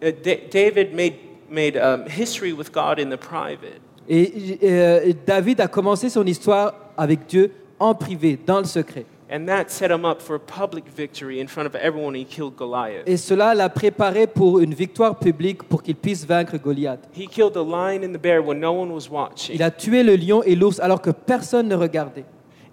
uh, 0.01 0.11
Da- 0.23 0.39
David 0.51 0.93
made, 0.93 1.15
made 1.49 1.75
um, 1.75 2.05
history 2.07 2.53
with 2.53 2.71
God 2.71 2.99
in 2.99 3.09
the 3.09 3.19
private. 3.19 3.81
Et 4.07 4.57
euh, 4.63 5.13
David 5.25 5.59
a 5.61 5.67
commencé 5.67 6.09
son 6.09 6.25
histoire 6.25 6.73
avec 6.95 7.25
Dieu 7.27 7.51
en 7.79 7.93
privé, 7.93 8.39
dans 8.45 8.59
le 8.59 8.65
secret. 8.65 9.05
And 9.27 9.47
that 9.47 9.69
set 9.69 9.89
him 9.89 10.05
up 10.05 10.21
for 10.21 10.35
a 10.35 10.39
public 10.39 10.85
victory 10.87 11.39
in 11.39 11.47
front 11.47 11.67
of 11.67 11.75
everyone. 11.75 12.15
He 12.15 12.25
killed 12.25 12.55
Goliath. 12.55 13.07
Et 13.07 13.17
cela 13.17 13.55
l'a 13.55 13.69
préparé 13.69 14.27
pour 14.27 14.59
une 14.59 14.75
victoire 14.75 15.17
publique 15.17 15.63
pour 15.63 15.81
qu'il 15.81 15.95
puisse 15.95 16.25
vaincre 16.25 16.57
Goliath. 16.57 16.99
He 17.11 17.27
killed 17.27 17.53
the 17.53 17.63
lion 17.65 18.03
and 18.03 18.13
the 18.13 18.21
bear 18.21 18.39
when 18.41 18.59
no 18.59 18.71
one 18.71 18.91
was 18.91 19.09
watching. 19.09 19.55
Il 19.55 19.63
a 19.63 19.71
tué 19.71 20.03
le 20.03 20.15
lion 20.15 20.43
et 20.43 20.55
l'ours 20.55 20.79
alors 20.79 21.01
que 21.01 21.09
personne 21.09 21.67
ne 21.67 21.75
regardait. 21.75 22.25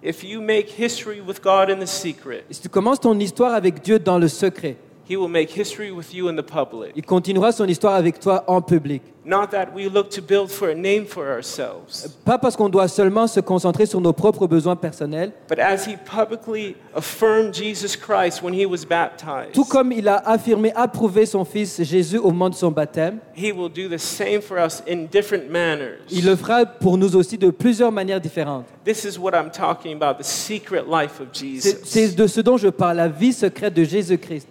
If 0.03 0.23
you 0.23 0.41
make 0.41 0.69
history 0.77 1.21
with 1.21 1.41
God 1.41 1.71
in 1.71 1.79
the 1.79 1.87
secret, 1.87 2.43
Et 2.49 2.53
si 2.53 2.61
tu 2.61 2.69
commences 2.69 2.99
ton 2.99 3.17
histoire 3.17 3.53
avec 3.53 3.81
Dieu 3.81 3.97
dans 3.97 4.19
le 4.19 4.27
secret, 4.27 4.77
He 5.09 5.13
He 5.13 5.17
will 5.17 5.29
make 5.29 5.49
history 5.51 5.91
with 5.91 6.13
you 6.13 6.29
in 6.29 6.35
the 6.35 6.41
public. 6.43 6.93
Il 6.95 7.05
continuera 7.05 7.51
son 7.51 7.67
histoire 7.67 7.95
avec 7.95 8.19
toi 8.19 8.43
en 8.47 8.61
public. 8.61 9.01
Not 9.25 9.51
that 9.51 9.73
we 9.73 9.87
look 9.89 10.09
to 10.11 10.21
build 10.21 10.49
for 10.49 10.69
a 10.69 10.75
name 10.75 11.05
for 11.05 11.25
ourselves, 11.25 12.09
Pas 12.25 12.37
parce 12.37 12.57
qu'on 12.57 12.67
doit 12.67 12.89
seulement 12.89 13.25
se 13.27 13.39
concentrer 13.39 13.85
sur 13.85 14.01
nos 14.01 14.11
propres 14.11 14.47
besoins 14.47 14.75
personnels, 14.75 15.31
but 15.47 15.59
as 15.59 15.85
he 15.85 15.95
publicly 15.95 16.75
affirmed 16.93 17.53
Jesus 17.53 17.95
Christ 17.95 18.41
when 18.43 18.53
he 18.53 18.65
was 18.65 18.85
baptized, 18.85 19.53
tout 19.53 19.63
comme 19.63 19.93
il 19.93 20.09
a 20.09 20.17
affirmé, 20.27 20.73
approuvé 20.75 21.25
son 21.25 21.45
Fils 21.45 21.81
Jésus 21.83 22.17
au 22.17 22.31
moment 22.31 22.49
de 22.49 22.55
son 22.55 22.71
baptême, 22.71 23.19
he 23.33 23.53
will 23.53 23.69
do 23.69 23.87
the 23.87 23.99
same 23.99 24.41
for 24.41 24.57
us 24.57 24.83
in 24.89 25.05
different 25.09 25.49
manners. 25.49 25.99
il 26.11 26.25
le 26.25 26.35
fera 26.35 26.65
pour 26.65 26.97
nous 26.97 27.15
aussi 27.15 27.37
de 27.37 27.49
plusieurs 27.49 27.93
manières 27.93 28.19
différentes. 28.19 28.65
This 28.83 29.05
is 29.05 29.17
what 29.17 29.31
I'm 29.31 29.51
talking 29.51 29.95
about 29.95 30.17
the 30.21 30.25
secret 30.25 30.83
life 30.89 31.21
of 31.21 31.27
C'est 31.31 31.45
Jesus. 31.45 31.77
c'est 31.85 32.15
de 32.15 32.27
ce 32.27 32.41
dont 32.41 32.57
je 32.57 32.67
parle, 32.67 32.97
la 32.97 33.07
vie 33.07 33.31
secrète 33.31 33.73
de 33.73 33.85
Jésus-Christ. 33.85 34.47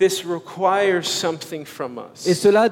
This 0.00 0.24
requires 0.24 1.06
something 1.06 1.64
from 1.66 1.98
us. 1.98 2.26
Et 2.26 2.32
cela 2.34 2.68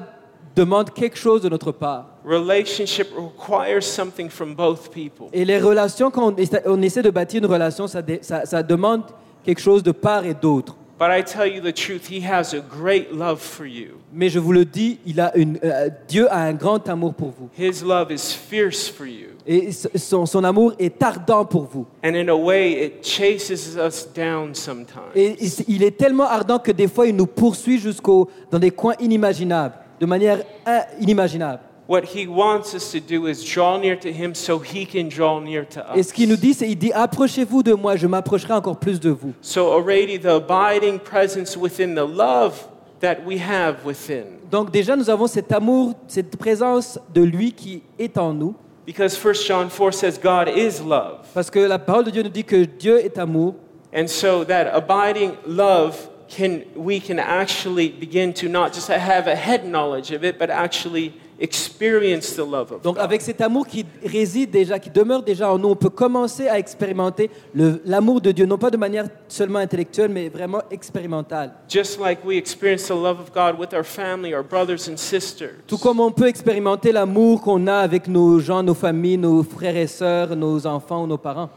demande 0.55 0.89
quelque 0.89 1.15
chose 1.17 1.43
de 1.43 1.47
notre 1.49 1.71
part. 1.71 2.07
Relationship 2.25 3.07
requires 3.15 3.83
something 3.83 4.29
from 4.29 4.55
both 4.55 4.89
people. 4.91 5.27
Et 5.31 5.45
les 5.45 5.59
relations, 5.59 6.09
quand 6.09 6.33
on 6.65 6.81
essaie 6.81 7.03
de 7.03 7.09
bâtir 7.11 7.39
une 7.39 7.45
relation, 7.45 7.87
ça, 7.87 8.01
dé- 8.01 8.19
ça- 8.23 8.45
ça 8.45 8.63
demande 8.63 9.03
quelque 9.45 9.61
chose 9.61 9.83
de 9.83 9.91
part 9.91 10.25
et 10.25 10.33
d'autre. 10.33 10.75
But 10.99 11.11
I 11.11 11.23
tell 11.23 11.47
you 11.47 11.61
the 11.61 11.73
truth, 11.73 12.09
he 12.11 12.19
has 12.21 12.53
a 12.53 12.59
great 12.59 13.13
love 13.13 13.39
for 13.39 13.65
you. 13.65 13.99
Mais 14.11 14.27
je 14.27 14.37
vous 14.39 14.51
le 14.51 14.65
dis, 14.65 14.99
il 15.05 15.21
a 15.21 15.31
une, 15.37 15.57
euh, 15.63 15.89
Dieu 16.09 16.27
a 16.29 16.39
un 16.41 16.53
grand 16.53 16.89
amour 16.89 17.13
pour 17.13 17.29
vous. 17.29 17.49
His 17.57 17.83
love 17.85 18.11
is 18.11 18.33
fierce 18.33 18.89
for 18.89 19.05
you. 19.05 19.27
Et 19.47 19.71
son, 19.71 20.25
son 20.25 20.43
amour 20.43 20.73
est 20.79 21.01
ardent 21.01 21.45
pour 21.45 21.63
vous. 21.63 21.85
And 22.03 22.13
in 22.13 22.27
a 22.27 22.35
way, 22.35 22.85
it 22.85 23.03
chases 23.05 23.75
us 23.77 24.07
down 24.15 24.53
sometimes. 24.53 25.11
Et 25.15 25.35
il- 25.67 25.83
est 25.83 25.97
tellement 25.97 26.25
ardent 26.25 26.59
que 26.59 26.71
des 26.71 26.87
fois, 26.87 27.07
il 27.07 27.15
nous 27.15 27.25
poursuit 27.25 27.79
jusqu'au 27.79 28.29
dans 28.51 28.59
des 28.59 28.71
coins 28.71 28.93
inimaginables, 28.99 29.73
de 29.99 30.05
manière 30.05 30.39
in- 30.65 30.81
inimaginable. 30.99 31.61
What 31.87 32.01
he 32.13 32.27
wants 32.27 32.75
us 32.75 32.91
to 32.91 32.99
do 32.99 33.27
is 33.27 33.43
draw 33.43 33.79
near 33.79 33.97
to 33.99 34.09
him 34.09 34.35
so 34.35 34.59
he 34.61 34.85
can 34.85 35.05
draw 35.09 35.41
near 35.41 35.65
to 35.69 35.79
Et 35.95 36.01
us. 36.01 36.09
ce 36.09 36.13
qu'il 36.13 36.29
nous 36.29 36.35
dit, 36.35 36.53
c'est 36.53 36.69
il 36.69 36.75
dit 36.77 36.91
approchez-vous 36.93 37.63
de 37.63 37.73
moi, 37.73 37.95
je 37.95 38.05
m'approcherai 38.05 38.53
encore 38.53 38.77
plus 38.77 38.99
de 38.99 39.09
vous. 39.09 39.33
So 39.41 39.71
already 39.73 40.19
the 40.19 40.27
abiding 40.27 40.99
presence 40.99 41.57
within 41.57 41.95
the 41.95 42.07
love 42.07 42.67
that 43.01 43.15
we 43.25 43.39
have 43.41 43.77
within. 43.83 44.25
Donc 44.51 44.69
déjà, 44.69 44.95
nous 44.95 45.09
avons 45.09 45.25
cet 45.25 45.51
amour, 45.51 45.93
cette 46.07 46.37
présence 46.37 46.99
de 47.11 47.23
lui 47.23 47.53
qui 47.53 47.81
est 47.97 48.19
en 48.19 48.33
nous, 48.33 48.53
Because 48.89 49.15
1 49.23 49.35
John 49.45 49.69
4 49.69 49.91
says 49.91 50.17
God 50.17 50.47
is 50.47 50.81
love. 50.81 51.19
parce 51.35 51.51
que 51.51 51.59
la 51.67 51.77
parole 51.77 52.05
de 52.05 52.09
Dieu 52.09 52.23
nous 52.23 52.29
dit 52.31 52.43
que 52.43 52.65
Dieu 52.65 52.97
est 52.97 53.19
amour. 53.19 53.53
And 53.93 54.07
so 54.07 54.43
that 54.45 54.65
abiding 54.73 55.37
love 55.45 56.09
can 56.27 56.63
we 56.75 56.99
can 56.99 57.19
actually 57.19 57.89
begin 57.89 58.33
to 58.33 58.49
not 58.49 58.73
just 58.73 58.87
have 58.87 59.27
a 59.27 59.35
head 59.35 59.63
knowledge 59.63 60.09
of 60.09 60.23
it, 60.23 60.39
but 60.39 60.49
actually 60.49 61.13
experience 61.39 62.33
the 62.35 62.39
love 62.39 62.71
of 62.71 62.81
Donc 62.81 62.95
God. 62.95 63.03
avec 63.03 63.21
cet 63.21 63.41
amour 63.41 63.65
qui 63.67 63.85
réside 64.03 64.51
déjà, 64.51 64.77
qui 64.79 64.89
demeure 64.89 65.23
déjà 65.23 65.51
en 65.51 65.57
nous, 65.57 65.69
on 65.69 65.75
peut 65.75 65.89
commencer 65.89 66.47
à 66.47 66.59
expérimenter 66.59 67.29
le- 67.53 67.81
l'amour 67.85 68.21
de 68.21 68.31
Dieu, 68.31 68.45
non 68.45 68.57
pas 68.57 68.69
de 68.69 68.77
manière 68.77 69.05
seulement 69.27 69.59
intellectuelle, 69.59 70.09
mais 70.11 70.29
vraiment 70.29 70.61
expérimentale. 70.71 71.53
Just 71.69 71.99
like 71.99 72.19
we 72.25 72.37
experience 72.37 72.83
the 72.87 72.91
love 72.91 73.19
of 73.19 73.31
God 73.33 73.59
with 73.59 73.73
our 73.73 73.83
family, 73.85 74.33
our 74.33 74.43
brothers 74.43 74.89
and 74.89 74.97
sisters. 74.97 75.51
Tout 75.67 75.77
comme 75.77 75.99
on 75.99 76.11
peut 76.11 76.27
expérimenter 76.27 76.91
l'amour 76.91 77.41
qu'on 77.41 77.67
a 77.67 77.75
avec 77.77 78.07
nos 78.07 78.39
gens, 78.39 78.61
nos 78.63 78.73
familles, 78.73 79.17
nos 79.17 79.43
frères 79.43 79.77
et 79.77 79.87
sœurs, 79.87 80.35
nos 80.35 80.65
enfants 80.67 81.03
ou 81.03 81.07
nos 81.07 81.17
parents. 81.17 81.49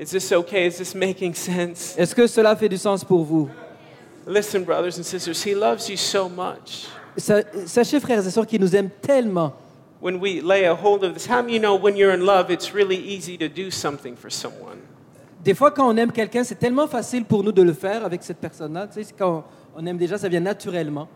Is 0.00 0.06
this 0.06 0.32
okay? 0.32 0.66
Is 0.66 0.76
this 0.78 0.94
making 0.94 1.34
sense? 1.34 1.94
Est-ce 1.96 2.14
que 2.14 2.26
cela 2.26 2.56
fait 2.56 2.68
du 2.68 2.76
sens 2.78 3.04
pour 3.04 3.24
vous? 3.24 3.48
Listen, 4.26 4.62
brothers 4.64 4.98
and 4.98 5.02
sisters, 5.04 5.44
He 5.46 5.54
loves 5.54 5.88
you 5.88 5.96
so 5.96 6.28
much. 6.28 6.86
Sa- 7.16 7.42
Sachez, 7.66 8.00
frères 8.00 8.26
et 8.26 8.30
sœurs, 8.30 8.46
qu'il 8.46 8.60
nous 8.60 8.74
aime 8.74 8.90
tellement. 9.00 9.52
When 10.02 10.16
we 10.20 10.42
lay 10.42 10.66
a 10.66 10.74
hold 10.74 11.02
of 11.04 11.14
this, 11.14 11.26
how 11.26 11.36
many 11.42 11.54
you 11.54 11.58
know 11.60 11.78
when 11.78 11.96
you're 11.96 12.12
in 12.14 12.24
love, 12.24 12.50
it's 12.50 12.72
really 12.74 12.96
easy 12.98 13.38
to 13.38 13.48
do 13.48 13.70
something 13.70 14.16
for 14.16 14.30
someone? 14.30 14.78
Des 15.42 15.54
fois, 15.54 15.70
quand 15.70 15.88
on 15.88 15.96
aime 15.96 16.12
quelqu'un, 16.12 16.42
c'est 16.44 16.58
tellement 16.58 16.86
facile 16.86 17.24
pour 17.24 17.42
nous 17.44 17.52
de 17.52 17.62
le 17.62 17.72
faire 17.72 18.04
avec 18.04 18.22
cette 18.22 18.38
personne-là. 18.38 18.86
Tu 18.88 19.02
sais, 19.04 19.14
quand 19.16 19.44
on 19.76 19.86
aime 19.86 19.96
déjà, 19.98 20.18
ça 20.18 20.28
vient 20.28 20.40
naturellement. 20.40 21.08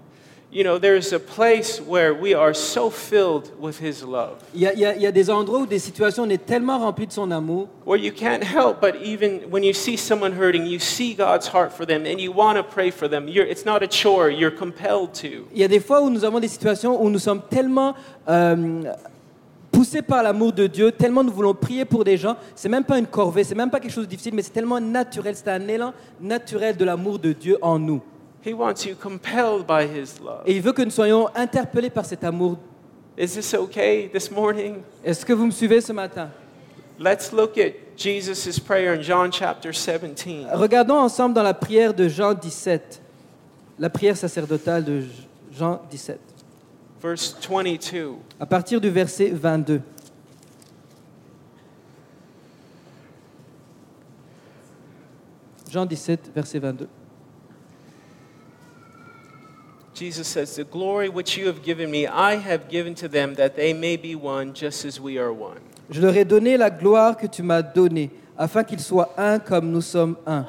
You 0.51 0.65
know, 0.65 0.79
there's 0.79 1.13
a 1.13 1.19
place 1.21 1.79
where 1.79 2.15
we 2.15 2.33
are 2.35 2.55
so 2.55 2.89
filled 2.89 3.51
with 3.61 3.79
His 3.83 4.03
love, 4.03 4.37
Il 4.55 4.63
y, 4.63 4.67
a, 4.67 4.73
il 4.73 4.79
y 4.81 4.87
a- 4.87 4.97
il 4.97 5.03
y 5.03 5.07
a 5.07 5.13
des 5.13 5.29
endroits 5.29 5.59
ou 5.61 5.67
des 5.67 5.79
situations 5.79 6.23
où 6.23 6.27
on 6.27 6.31
est 6.31 6.47
tellement 6.47 6.79
rempli 6.79 7.07
de 7.07 7.13
son 7.13 7.31
amour 7.31 7.69
where 7.85 7.99
you 8.03 8.11
can't 8.11 8.43
help 8.43 8.81
but 8.81 8.95
even 9.05 9.41
when 9.51 9.63
you 9.63 9.75
see 9.75 9.99
someone 9.99 10.33
hurting, 10.33 10.65
you 10.65 10.79
see 10.79 11.13
God's 11.15 11.47
heart 11.49 11.71
for 11.71 11.85
them 11.87 12.07
and 12.07 12.19
you 12.19 12.33
want 12.33 12.55
to 12.57 12.63
pray 12.63 12.91
for 12.91 13.07
them. 13.11 13.29
You're, 13.29 13.45
it's 13.47 13.67
not 13.67 13.83
a 13.83 13.87
chore, 13.87 14.31
you're 14.31 14.51
compelled 14.51 15.13
to. 15.21 15.45
Il 15.53 15.61
y 15.61 15.65
a 15.65 15.69
des 15.69 15.81
fois 15.81 16.01
où 16.01 16.09
nous 16.09 16.25
avons 16.25 16.41
des 16.41 16.49
situations 16.49 16.99
où 17.03 17.11
nous 17.11 17.19
sommes 17.19 17.43
tellement 17.51 17.95
euh, 18.27 18.85
poussés 19.71 20.01
par 20.01 20.23
l'amour 20.23 20.55
de 20.55 20.67
Dieu, 20.67 20.91
tellement 20.93 21.23
nous 21.23 21.33
voulons 21.33 21.53
prier 21.53 21.85
pour 21.85 22.05
des 22.05 22.17
gens. 22.17 22.37
C'est 22.55 22.71
même 22.71 22.85
pas 22.85 22.99
une 22.99 23.07
corvée, 23.07 23.45
c'est 23.45 23.55
même 23.55 23.71
pas 23.71 23.81
quelque 23.81 23.93
chose 23.93 24.05
de 24.07 24.11
difficile, 24.11 24.33
mais 24.35 24.41
c'est 24.43 24.55
tellement 24.55 24.81
naturel. 24.81 25.35
C'est 25.37 25.49
un 25.51 25.69
élan 25.69 25.93
naturel 26.23 26.75
de 26.75 26.87
l'amour 26.87 27.19
de 27.19 27.35
Dieu 27.35 27.59
en 27.61 27.79
nous. 27.79 28.01
He 28.45 28.53
wants 28.53 28.85
you 28.87 28.95
compelled 28.95 29.67
by 29.67 29.85
His 29.87 30.21
love. 30.21 30.43
Et 30.47 30.57
il 30.57 30.63
veut 30.63 30.73
que 30.73 30.83
nous 30.83 30.91
soyons 30.91 31.29
interpellés 31.35 31.91
par 31.91 32.05
cet 32.05 32.25
amour. 32.25 32.59
Is 33.17 33.35
this 33.35 33.53
okay 33.55 34.09
this 34.13 34.31
morning? 34.31 34.77
Est-ce 35.05 35.27
que 35.27 35.33
vous 35.33 35.47
me 35.47 35.51
suivez 35.51 35.81
ce 35.81 35.93
matin? 35.93 36.31
Let's 37.01 37.33
look 37.33 37.59
at 37.59 37.73
Jesus' 37.97 38.59
prayer 38.61 38.93
in 38.93 39.03
John 39.03 39.33
chapter 39.33 39.73
17. 39.73 40.47
Regardons 40.55 40.99
ensemble 40.99 41.35
dans 41.35 41.43
la 41.43 41.55
prière 41.55 41.95
de 41.95 42.09
Jean 42.09 42.35
17, 42.35 43.01
la 43.79 43.91
prière 43.91 44.17
sacerdotale 44.17 44.85
de 44.85 45.03
Jean 45.53 45.81
17, 45.91 46.19
Verse 47.03 47.37
22. 47.49 48.15
à 48.41 48.47
partir 48.47 48.81
du 48.81 48.91
verset 48.91 49.31
22. 49.31 49.81
Jean 55.71 55.87
17, 55.87 56.31
verset 56.35 56.59
22. 56.59 56.89
Jesus 59.99 60.29
says, 60.29 60.55
The 60.55 60.63
glory 60.63 61.09
which 61.09 61.37
you 61.37 61.49
have 61.49 61.65
given 61.65 61.91
me, 61.91 62.07
I 62.07 62.37
have 62.37 62.69
given 62.69 62.95
to 62.97 63.09
them, 63.09 63.35
that 63.35 63.57
they 63.57 63.73
may 63.73 63.97
be 63.97 64.15
one, 64.15 64.55
just 64.55 64.85
as 64.85 65.01
we 65.01 65.19
are 65.19 65.33
one. 65.33 65.59
Je 65.91 66.01
leur 66.01 66.15
ai 66.17 66.25
donné 66.25 66.57
la 66.57 66.71
gloire 66.71 67.17
que 67.17 67.27
tu 67.27 67.43
m'as 67.43 67.63
donnée, 67.63 68.11
afin 68.37 68.63
qu'ils 68.63 68.79
soient 68.81 69.13
un 69.17 69.41
comme 69.41 69.73
nous 69.73 69.81
sommes 69.81 70.17
un. 70.25 70.47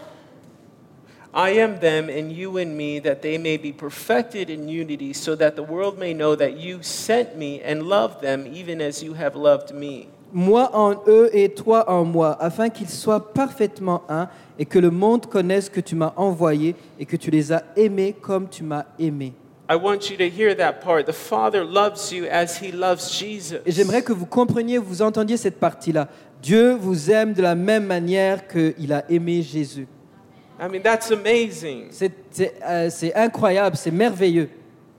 I 1.33 1.59
am 1.59 1.79
them, 1.79 2.09
and 2.09 2.31
you 2.31 2.57
and 2.57 2.75
me, 2.75 2.99
that 2.99 3.23
they 3.23 3.39
may 3.39 3.57
be 3.57 3.71
perfected 3.71 4.51
in 4.51 4.69
unity, 4.69 5.13
so 5.13 5.35
that 5.35 5.55
the 5.55 5.63
world 5.63 5.97
may 5.97 6.13
know 6.13 6.35
that 6.35 6.57
you 6.57 6.83
sent 6.83 7.35
me 7.35 7.59
and 7.63 7.83
loved 7.83 8.21
them, 8.21 8.45
even 8.53 8.79
as 8.81 9.01
you 9.01 9.13
have 9.13 9.35
loved 9.35 9.73
me. 9.73 10.09
Moi 10.31 10.69
en 10.73 11.01
eux 11.07 11.31
et 11.33 11.49
toi 11.49 11.89
en 11.89 12.05
moi, 12.05 12.37
afin 12.39 12.69
qu'ils 12.69 12.89
soient 12.89 13.33
parfaitement 13.33 14.03
un, 14.09 14.29
et 14.59 14.65
que 14.65 14.77
le 14.77 14.91
monde 14.91 15.25
connaisse 15.25 15.69
que 15.69 15.79
tu 15.79 15.95
m'as 15.95 16.13
envoyé 16.17 16.75
et 16.99 17.05
que 17.05 17.15
tu 17.15 17.31
les 17.31 17.51
as 17.51 17.63
aimés 17.75 18.13
comme 18.13 18.47
tu 18.47 18.63
m'as 18.63 18.85
aimé. 18.99 19.33
I 19.71 19.75
want 19.75 20.09
you 20.09 20.17
to 20.17 20.27
hear 20.27 20.55
that 20.55 20.81
part. 20.81 21.05
The 21.05 21.13
Father 21.13 21.63
loves 21.63 22.11
you 22.11 22.25
as 22.25 22.57
he 22.57 22.71
loves 22.71 23.11
Jesus. 23.11 23.59
Et 23.67 23.71
j'aimerais 23.71 24.01
que 24.01 24.11
vous 24.11 24.25
compreniez, 24.25 24.79
vous 24.79 25.03
entendiez 25.03 25.37
cette 25.37 25.59
partie-là. 25.59 26.07
Dieu 26.41 26.73
vous 26.73 27.11
aime 27.11 27.33
de 27.33 27.43
la 27.43 27.53
même 27.53 27.85
manière 27.85 28.47
qu'il 28.47 28.91
a 28.91 29.03
aimé 29.11 29.43
Jésus. 29.43 29.87
I 30.59 30.67
mean, 30.67 30.81
that's 30.81 31.11
amazing. 31.11 31.87
C'est 31.91 32.11
c'est, 32.31 32.55
euh, 32.65 32.89
c'est 32.89 33.13
incroyable, 33.13 33.77
c'est 33.77 33.91
merveilleux. 33.91 34.49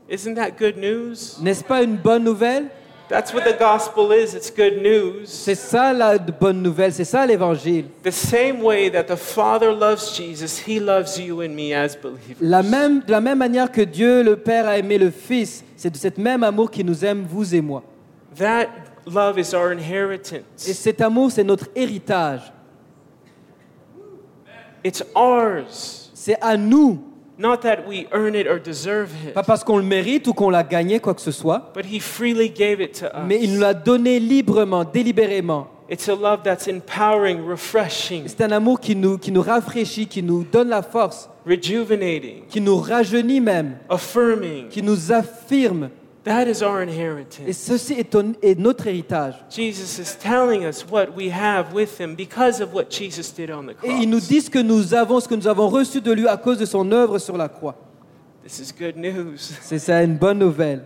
Isn't 0.08 0.34
that 0.36 0.52
good 0.52 0.76
news? 0.76 1.16
N'est-ce 1.42 1.64
pas 1.64 1.82
une 1.82 1.96
bonne 1.96 2.22
nouvelle 2.22 2.68
That's 3.10 3.34
what 3.34 3.42
the 3.42 3.58
gospel 3.58 4.12
is. 4.12 4.36
It's 4.36 4.52
good 4.52 4.80
news. 4.80 5.26
C'est 5.26 5.56
ça 5.56 5.92
la 5.92 6.16
bonne 6.16 6.62
nouvelle, 6.62 6.92
c'est 6.92 7.04
ça 7.04 7.26
l'évangile. 7.26 7.86
The 8.04 8.12
same 8.12 8.62
way 8.62 8.88
that 8.90 9.04
the 9.12 9.16
Father 9.16 9.72
loves 9.72 10.14
Jesus, 10.16 10.62
he 10.64 10.78
loves 10.78 11.18
you 11.18 11.42
and 11.42 11.48
me 11.48 11.74
as 11.74 11.96
believers. 11.96 12.36
La 12.40 12.62
même, 12.62 13.00
de 13.00 13.10
la 13.10 13.20
même 13.20 13.38
manière 13.38 13.72
que 13.72 13.80
Dieu 13.80 14.22
le 14.22 14.36
Père 14.36 14.68
a 14.68 14.78
aimé 14.78 14.96
le 14.96 15.10
Fils, 15.10 15.64
c'est 15.76 15.90
de 15.90 15.96
cet 15.96 16.18
même 16.18 16.44
amour 16.44 16.70
qui 16.70 16.84
nous 16.84 17.04
aime, 17.04 17.26
vous 17.28 17.52
et 17.52 17.60
moi. 17.60 17.82
That 18.38 18.68
love 19.06 19.40
is 19.40 19.54
our 19.56 19.72
Et 19.72 19.74
inheritance. 19.74 20.44
cet 20.56 21.00
amour, 21.00 21.32
c'est 21.32 21.42
notre 21.42 21.66
héritage. 21.74 22.52
It's 24.84 25.02
ours. 25.16 26.10
C'est 26.14 26.40
à 26.40 26.56
nous, 26.56 27.02
Not 27.40 27.62
that 27.62 27.86
we 27.88 28.06
earn 28.12 28.34
it 28.34 28.46
or 28.46 28.58
deserve 28.60 29.08
it, 29.26 29.32
pas 29.32 29.42
parce 29.42 29.64
qu'on 29.64 29.78
le 29.78 29.82
mérite 29.82 30.26
ou 30.26 30.34
qu'on 30.34 30.50
l'a 30.50 30.62
gagné, 30.62 31.00
quoi 31.00 31.14
que 31.14 31.22
ce 31.22 31.30
soit, 31.30 31.72
but 31.74 31.86
he 31.90 31.98
freely 31.98 32.50
gave 32.50 32.82
it 32.82 33.00
to 33.00 33.06
mais 33.26 33.38
il 33.40 33.52
nous 33.52 33.56
us. 33.56 33.62
l'a 33.62 33.72
donné 33.72 34.20
librement, 34.20 34.84
délibérément. 34.84 35.68
It's 35.88 36.06
a 36.10 36.14
love 36.14 36.42
that's 36.44 36.68
empowering, 36.68 37.42
refreshing, 37.48 38.24
C'est 38.26 38.42
un 38.42 38.52
amour 38.52 38.78
qui 38.78 38.94
nous, 38.94 39.16
qui 39.16 39.32
nous 39.32 39.40
rafraîchit, 39.40 40.06
qui 40.06 40.22
nous 40.22 40.44
donne 40.44 40.68
la 40.68 40.82
force, 40.82 41.30
rejuvenating, 41.46 42.42
qui 42.46 42.60
nous 42.60 42.76
rajeunit 42.76 43.40
même, 43.40 43.78
affirming. 43.88 44.68
qui 44.68 44.82
nous 44.82 45.10
affirme. 45.10 45.88
That 46.24 46.46
is 46.48 46.62
our 46.62 46.82
inheritance. 46.82 47.48
Et 47.48 47.52
ceci 47.54 47.94
est, 47.94 48.10
ton- 48.10 48.34
est 48.42 48.58
notre 48.58 48.86
héritage. 48.86 49.34
Jesus 49.48 49.98
is 49.98 50.14
telling 50.18 50.66
us 50.66 50.84
what 50.90 51.14
we 51.16 51.30
have 51.30 51.72
with 51.72 51.98
him 51.98 52.14
because 52.14 52.60
of 52.60 52.74
what 52.74 52.90
Jesus 52.90 53.30
did 53.32 53.50
on 53.50 53.64
the 53.66 53.74
Et 53.82 54.02
il 54.02 54.10
nous 54.10 54.18
cross. 54.18 54.28
dit 54.28 54.40
ce 54.42 54.50
que 54.50 54.58
nous 54.58 54.92
avons, 54.92 55.18
ce 55.20 55.26
que 55.28 55.34
nous 55.34 55.48
avons 55.48 55.68
reçu 55.68 56.02
de 56.02 56.12
lui 56.12 56.28
à 56.28 56.36
cause 56.36 56.58
de 56.58 56.66
son 56.66 56.92
œuvre 56.92 57.18
sur 57.18 57.38
la 57.38 57.48
croix. 57.48 57.74
This 58.44 58.58
is 58.58 58.72
good 58.78 58.96
news. 58.96 59.38
C'est 59.62 59.78
ça 59.78 60.02
une 60.02 60.16
bonne 60.18 60.38
nouvelle. 60.38 60.84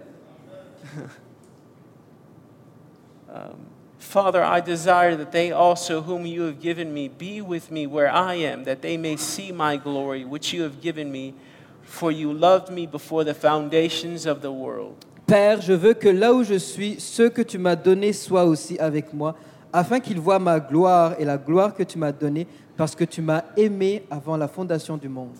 Um, 3.28 3.66
Father, 3.98 4.42
I 4.44 4.60
desire 4.60 5.16
that 5.16 5.32
they 5.32 5.50
also, 5.50 6.00
whom 6.02 6.24
you 6.26 6.42
have 6.42 6.60
given 6.60 6.92
me, 6.94 7.08
be 7.08 7.40
with 7.40 7.70
me 7.72 7.86
where 7.88 8.08
I 8.08 8.34
am, 8.34 8.64
that 8.64 8.80
they 8.82 8.96
may 8.96 9.16
see 9.16 9.50
my 9.50 9.76
glory, 9.76 10.24
which 10.24 10.52
you 10.52 10.62
have 10.62 10.80
given 10.80 11.10
me, 11.10 11.34
for 11.82 12.12
you 12.12 12.32
loved 12.32 12.70
me 12.70 12.86
before 12.86 13.24
the 13.24 13.34
foundations 13.34 14.26
of 14.26 14.40
the 14.40 14.52
world. 14.52 15.04
Père, 15.26 15.62
je 15.62 15.72
veux 15.72 15.94
que 15.94 16.08
là 16.08 16.34
où 16.34 16.42
je 16.42 16.54
suis, 16.54 16.96
ceux 16.98 17.30
que 17.30 17.40
tu 17.40 17.56
m'as 17.56 17.76
donnés 17.76 18.12
soient 18.12 18.44
aussi 18.44 18.78
avec 18.78 19.12
moi, 19.14 19.34
afin 19.72 19.98
qu'ils 19.98 20.20
voient 20.20 20.38
ma 20.38 20.60
gloire 20.60 21.14
et 21.18 21.24
la 21.24 21.38
gloire 21.38 21.74
que 21.74 21.82
tu 21.82 21.98
m'as 21.98 22.12
donnée, 22.12 22.46
parce 22.76 22.94
que 22.94 23.04
tu 23.04 23.22
m'as 23.22 23.42
aimé 23.56 24.04
avant 24.10 24.36
la 24.36 24.48
fondation 24.48 24.96
du 24.96 25.08
monde. 25.08 25.34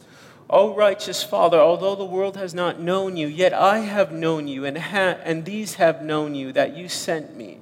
O 0.49 0.73
righteous 0.75 1.23
Father, 1.29 1.59
although 1.59 1.97
the 1.97 2.09
world 2.09 2.37
has 2.37 2.55
not 2.55 2.79
known 2.81 3.17
you, 3.17 3.29
yet 3.29 3.53
I 3.53 3.81
have 3.81 4.11
known 4.13 4.47
you, 4.49 4.65
and, 4.65 4.77
ha- 4.79 5.17
and 5.27 5.43
these 5.45 5.77
have 5.79 6.03
known 6.03 6.35
you, 6.35 6.53
that 6.53 6.77
you 6.77 6.89
sent 6.89 7.37
me. 7.37 7.59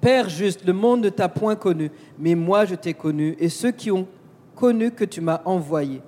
Père 0.00 0.28
juste, 0.28 0.64
le 0.64 0.72
monde 0.72 1.02
ne 1.04 1.08
t'a 1.10 1.28
point 1.28 1.56
connu, 1.56 1.90
mais 2.18 2.34
moi 2.34 2.64
je 2.64 2.74
t'ai 2.74 2.94
connu, 2.94 3.36
et 3.38 3.48
ceux 3.48 3.70
qui 3.70 3.90
ont 3.90 4.06
connu 4.54 4.90
que 4.90 5.04
tu 5.04 5.20
m'as 5.20 5.42
envoyé. 5.44 6.00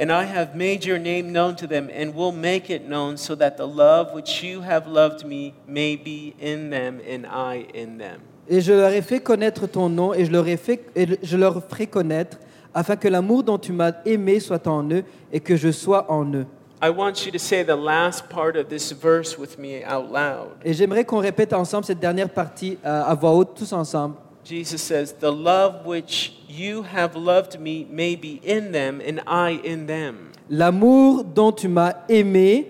And 0.00 0.10
I 0.10 0.24
have 0.24 0.54
made 0.54 0.86
your 0.86 0.98
name 0.98 1.30
known 1.30 1.56
to 1.56 1.66
them, 1.66 1.90
and 1.94 2.14
will 2.14 2.32
make 2.32 2.70
it 2.70 2.88
known, 2.88 3.18
so 3.18 3.34
that 3.34 3.58
the 3.58 3.66
love 3.66 4.14
which 4.14 4.42
you 4.42 4.62
have 4.62 4.86
loved 4.86 5.26
me 5.26 5.52
may 5.68 5.94
be 5.94 6.34
in 6.40 6.70
them, 6.70 7.00
and 7.06 7.26
I 7.26 7.66
in 7.74 7.98
them. 7.98 8.22
Et 8.48 8.62
je 8.62 8.72
leur 8.72 8.90
ai 8.90 9.02
fait 9.02 9.20
connaître 9.20 9.66
ton 9.66 9.90
nom, 9.90 10.14
et 10.14 10.24
je 10.24 10.32
leur, 10.32 10.48
ai 10.48 10.56
fait, 10.56 10.80
et 10.96 11.06
je 11.22 11.36
leur 11.36 11.62
ferai 11.68 11.86
connaître, 11.86 12.38
afin 12.72 12.96
que 12.96 13.08
l'amour 13.08 13.42
dont 13.42 13.58
tu 13.58 13.72
m'as 13.72 13.92
aimé 14.06 14.40
soit 14.40 14.66
en 14.66 14.90
eux, 14.90 15.04
et 15.30 15.40
que 15.40 15.54
je 15.54 15.70
sois 15.70 16.10
en 16.10 16.24
eux. 16.32 16.46
I 16.82 16.88
want 16.88 17.26
you 17.26 17.30
to 17.32 17.38
say 17.38 17.62
the 17.62 17.76
last 17.76 18.30
part 18.30 18.56
of 18.56 18.68
this 18.70 18.92
verse 18.92 19.36
with 19.38 19.58
me 19.58 19.84
out 19.84 20.10
loud. 20.10 20.52
Et 20.64 20.72
j'aimerais 20.72 21.04
qu'on 21.04 21.18
répète 21.18 21.52
ensemble 21.52 21.84
cette 21.84 22.00
dernière 22.00 22.30
partie 22.30 22.78
euh, 22.86 23.02
à 23.04 23.14
voix 23.14 23.32
haute, 23.32 23.54
tous 23.54 23.70
ensemble. 23.74 24.14
Jesus 24.44 24.82
says, 24.82 25.12
The 25.12 25.32
love 25.32 25.84
which 25.84 26.32
you 26.48 26.82
have 26.82 27.14
loved 27.14 27.60
me 27.60 27.86
may 27.90 28.16
be 28.16 28.40
in 28.42 28.72
them, 28.72 29.00
and 29.04 29.20
I 29.26 29.50
in 29.50 29.86
them. 29.86 30.32
L'amour 30.48 31.22
dont 31.24 31.52
tu 31.52 31.68
m'as 31.68 31.94
aimé 32.08 32.66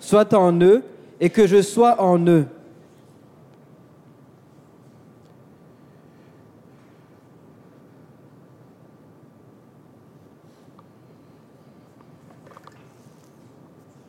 soit 0.00 0.32
en 0.34 0.60
eux, 0.62 0.82
et 1.20 1.30
que 1.30 1.46
je 1.46 1.62
sois 1.62 2.00
en 2.00 2.26
eux. 2.28 2.48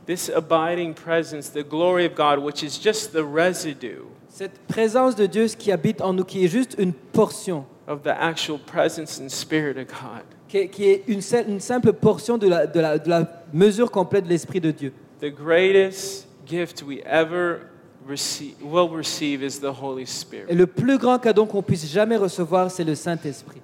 This 0.06 0.28
abiding 0.28 0.96
presence, 0.96 1.50
the 1.50 1.62
glory 1.62 2.06
of 2.06 2.16
God, 2.16 2.40
which 2.40 2.64
is 2.64 2.80
just 2.80 3.14
the 3.14 3.24
residue 3.24 4.08
Cette 4.40 4.58
présence 4.70 5.18
de 5.18 5.26
Dieu 5.26 5.48
qui 5.48 5.70
habite 5.70 6.00
en 6.00 6.14
nous, 6.14 6.24
qui 6.24 6.46
est 6.46 6.48
juste 6.48 6.78
une 6.80 6.94
portion, 6.94 7.66
of 7.90 8.04
the 8.04 8.14
actual 8.18 8.58
presence 8.58 9.20
and 9.20 9.28
spirit 9.28 9.72
of 9.78 9.88
God. 9.88 10.24
qui 10.48 10.58
est, 10.60 10.68
qui 10.70 10.86
est 10.86 11.04
une, 11.10 11.20
une 11.50 11.60
simple 11.60 11.92
portion 11.92 12.38
de 12.38 12.48
la, 12.48 12.66
de 12.66 12.80
la- 12.80 12.98
de 13.00 13.10
la 13.10 13.44
mesure 13.52 13.92
complète 13.92 14.24
de 14.24 14.30
l'Esprit 14.30 14.62
de 14.62 14.72
Dieu. 14.72 14.94
The 15.20 15.26
greatest 15.30 16.26
gift 16.48 16.82
we 16.88 17.02
ever 17.06 17.64
receive, 18.08 18.54
will 18.64 18.88
receive 18.90 19.44
is 19.44 19.60
the 19.60 19.74
Holy 19.82 20.04
Et 20.04 20.06
Spirit. 20.06 20.56
le 20.56 20.68
plus 20.68 20.98
grand 20.98 21.20
cadeau 21.20 21.46
qu'on 21.46 21.62
puisse 21.62 21.86
jamais 21.92 22.16
recevoir, 22.16 22.72
c'est 22.72 22.86
le 22.86 22.96
Saint-Esprit. 22.96 23.60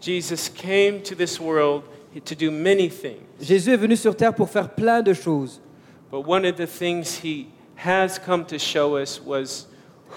Jesus 0.00 0.50
came 0.52 1.02
to 1.02 1.14
this 1.14 1.38
world 1.38 1.84
to 2.24 2.34
do 2.34 2.50
many 2.50 2.88
things, 2.88 3.22
Jésus 3.40 3.70
est 3.70 3.76
venu 3.76 3.94
sur 3.94 4.16
terre 4.16 4.34
pour 4.34 4.50
faire 4.50 4.70
plein 4.70 5.02
de 5.02 5.12
choses. 5.14 5.60
but 6.10 6.26
one 6.26 6.44
of 6.44 6.56
the 6.56 6.66
things 6.66 7.20
he 7.22 7.46
has 7.76 8.18
come 8.18 8.44
to 8.44 8.58
show 8.58 8.96
us 9.00 9.22
was 9.24 9.68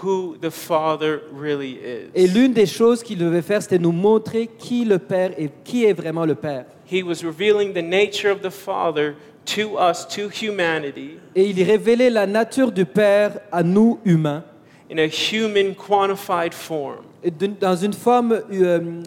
who 0.04 0.36
the 0.41 0.49
Father 0.49 1.21
really 1.34 1.78
Et 2.15 2.23
is. 2.25 2.28
l'une 2.28 2.54
des 2.54 2.65
choses 2.65 3.04
qu'il 3.04 3.17
devait 3.17 3.41
faire, 3.41 3.62
c'était 3.62 3.80
nous 3.80 3.91
montrer 3.91 4.47
qui 4.58 4.86
le 4.86 4.99
Père 4.99 5.32
est, 5.38 5.49
qui 5.63 5.86
est 5.86 5.93
vraiment 5.93 6.25
le 6.25 6.36
Père. 6.36 6.65
He 6.91 7.04
was 7.04 7.23
revealing 7.23 7.73
the 7.73 7.84
nature 7.84 8.32
of 8.32 8.41
the 8.41 8.49
Father 8.49 9.15
to 9.45 9.78
us, 9.80 10.08
to 10.08 10.30
humanity, 10.30 11.17
Et 11.36 11.49
il 11.49 11.63
révélait 11.63 12.10
la 12.10 12.25
nature 12.28 12.71
du 12.71 12.86
Père 12.86 13.39
à 13.52 13.63
nous, 13.63 13.99
humains, 14.06 14.43
in 14.91 14.97
a 14.97 15.08
human 15.08 15.73
quantified 15.75 16.54
form. 16.54 16.97
et 17.23 17.32
d'une- 17.32 17.56
dans 17.60 17.75
une 17.75 17.93
forme 17.93 18.32
euh, 18.34 18.41
euh, 18.62 19.02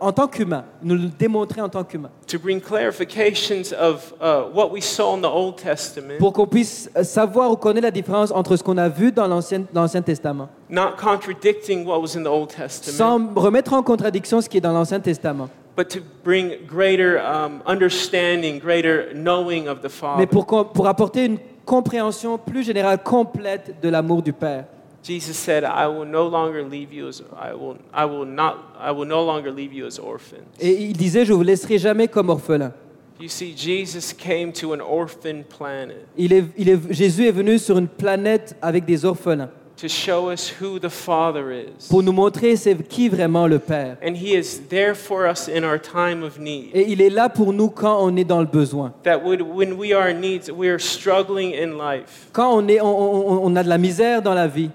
en 0.00 0.12
tant 0.12 0.26
qu'humain, 0.26 0.64
nous 0.82 0.94
le 0.94 1.08
démontrer 1.08 1.60
en 1.60 1.68
tant 1.68 1.84
qu'humain, 1.84 2.10
To 2.26 2.38
bring 2.38 2.60
clarifications 2.60 3.72
of 3.72 4.14
uh, 4.20 4.50
what 4.52 4.70
we 4.72 4.82
saw 4.82 5.14
in 5.14 5.20
the 5.20 5.30
Old 5.30 5.56
Testament, 5.56 6.18
pour 6.18 6.32
qu'on 6.32 6.46
puisse 6.46 6.90
euh, 6.96 7.04
savoir 7.04 7.50
ou 7.50 7.56
connaître 7.56 7.84
la 7.84 7.90
différence 7.90 8.30
entre 8.32 8.56
ce 8.56 8.62
qu'on 8.62 8.78
a 8.78 8.88
vu 8.88 9.12
dans 9.12 9.26
l'Ancien 9.26 10.02
Testament, 10.02 10.48
not 10.70 10.96
contradicting 10.96 11.86
what 11.86 12.00
was 12.00 12.16
in 12.16 12.22
the 12.22 12.28
Old 12.28 12.48
Testament, 12.48 12.96
sans 12.96 13.40
remettre 13.40 13.72
en 13.74 13.82
contradiction 13.82 14.40
ce 14.40 14.48
qui 14.48 14.58
est 14.58 14.62
dans 14.62 14.72
l'Ancien 14.72 15.00
Testament, 15.00 15.48
but 15.76 15.88
to 15.88 16.00
bring 16.24 16.54
greater 16.66 17.18
um, 17.18 17.62
understanding, 17.66 18.58
greater 18.58 19.12
knowing 19.14 19.68
of 19.68 19.80
the 19.80 19.88
Father. 19.88 20.18
mais 20.18 20.26
pour 20.26 20.86
apporter 20.86 21.26
une 21.26 21.38
compréhension 21.64 22.38
plus 22.38 22.62
générale, 22.62 23.02
complète 23.02 23.80
de 23.82 23.88
l'amour 23.88 24.22
du 24.22 24.32
Père. 24.32 24.64
Jesus 25.06 25.36
said, 25.36 25.64
"I 25.64 25.86
will 25.86 26.06
no 26.06 26.26
longer 26.26 26.62
leave 26.62 26.92
you 26.92 27.08
as 27.08 27.22
I 27.38 27.52
will. 27.54 27.76
I 27.92 28.04
will 28.06 28.24
not. 28.26 28.56
I 28.80 28.90
will 28.90 29.06
no 29.06 29.22
longer 29.24 29.52
leave 29.52 29.72
you 29.74 29.86
as 29.86 29.98
orphans." 29.98 30.44
Et 30.58 30.72
il 30.72 30.96
disait, 30.96 31.24
je 31.26 31.32
vous 31.34 31.42
laisserai 31.42 31.78
jamais 31.78 32.08
comme 32.08 32.30
orphelin. 32.30 32.72
You 33.20 33.28
see, 33.28 33.54
Jesus 33.56 34.12
came 34.16 34.50
to 34.54 34.72
an 34.74 34.80
orphan 34.80 35.44
planet 35.48 35.98
Il 36.16 36.32
est, 36.32 36.44
il 36.58 36.68
est, 36.68 36.78
Jésus 36.92 37.26
est 37.28 37.32
venu 37.32 37.58
sur 37.58 37.78
une 37.78 37.86
planète 37.86 38.56
avec 38.60 38.84
des 38.86 39.04
orphelins 39.04 39.50
to 39.76 39.88
show 39.88 40.30
us 40.32 40.52
who 40.60 40.78
the 40.78 40.88
Father 40.88 41.50
is, 41.52 41.88
pour 41.90 42.02
nous 42.02 42.12
montrer 42.12 42.56
c'est 42.56 42.76
qui 42.88 43.08
vraiment 43.08 43.46
le 43.46 43.58
Père. 43.58 43.96
and 44.02 44.14
He 44.16 44.34
is 44.36 44.62
there 44.68 44.94
for 44.96 45.26
us 45.30 45.48
in 45.48 45.62
our 45.64 45.78
time 45.80 46.22
of 46.24 46.38
need. 46.38 46.70
Et 46.74 46.90
il 46.90 47.00
est 47.02 47.10
là 47.10 47.28
pour 47.28 47.52
nous 47.52 47.68
quand 47.70 47.98
on 48.00 48.16
est 48.16 48.24
dans 48.24 48.40
le 48.40 48.46
besoin. 48.46 48.92
That 49.04 49.18
would, 49.24 49.42
when 49.42 49.74
we 49.74 49.92
are 49.92 50.08
in 50.08 50.20
needs, 50.20 50.50
we 50.50 50.68
are 50.68 50.80
struggling 50.80 51.52
in 51.54 51.76
life. 51.78 52.28
Quand 52.32 52.52
on, 52.56 52.66
est, 52.68 52.80
on, 52.80 52.86
on- 52.86 53.46
on 53.46 53.56
a 53.56 53.62
de 53.62 53.68
la 53.68 53.78
misère 53.78 54.22
dans 54.22 54.34
la 54.34 54.46
vie, 54.48 54.70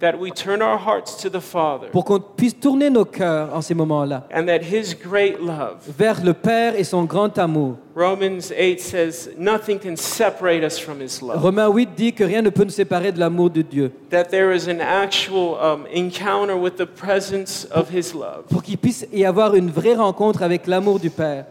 That 0.00 0.14
we 0.18 0.30
turn 0.30 0.62
our 0.62 0.78
hearts 0.78 1.14
to 1.18 1.28
the 1.28 1.40
Father, 1.40 1.88
pour 1.92 2.06
qu'on 2.06 2.20
puisse 2.20 2.58
tourner 2.58 2.88
nos 2.88 3.04
cœurs 3.04 3.54
en 3.54 3.60
ces 3.60 3.74
moments-là 3.74 4.26
and 4.34 4.46
that 4.46 4.60
His 4.62 4.94
great 4.94 5.38
love. 5.38 5.76
vers 5.86 6.24
le 6.24 6.32
Père 6.32 6.74
et 6.74 6.84
son 6.84 7.04
grand 7.04 7.36
amour. 7.38 7.76
Romans 7.94 8.50
8 8.50 8.80
says, 8.80 9.28
"Nothing 9.36 9.78
can 9.78 9.96
separate 9.96 10.64
us 10.64 10.78
from 10.78 11.02
His 11.02 11.20
love." 11.20 11.42
Romains 11.42 11.68
8 11.68 11.90
dit 11.94 12.12
que 12.14 12.24
rien 12.24 12.40
ne 12.40 12.48
peut 12.48 12.64
nous 12.64 12.70
séparer 12.70 13.12
de 13.12 13.18
l'amour 13.20 13.50
de 13.50 13.60
Dieu. 13.60 13.92
That 14.08 14.24
there 14.30 14.54
is 14.56 14.68
an 14.70 14.80
actual 14.80 15.58
um, 15.60 15.84
encounter 15.94 16.56
with 16.56 16.76
the 16.76 16.86
presence 16.86 17.68
of 17.70 17.90
His 17.94 18.14
love, 18.14 18.44
Pour 18.50 18.62
qu'il 18.62 18.78
puisse 18.78 19.06
y 19.12 19.26
avoir 19.26 19.54
une 19.54 19.70
vraie 19.70 19.96
rencontre 19.96 20.42
avec 20.42 20.66
l'amour 20.66 20.98
du 20.98 21.10
Père. 21.10 21.44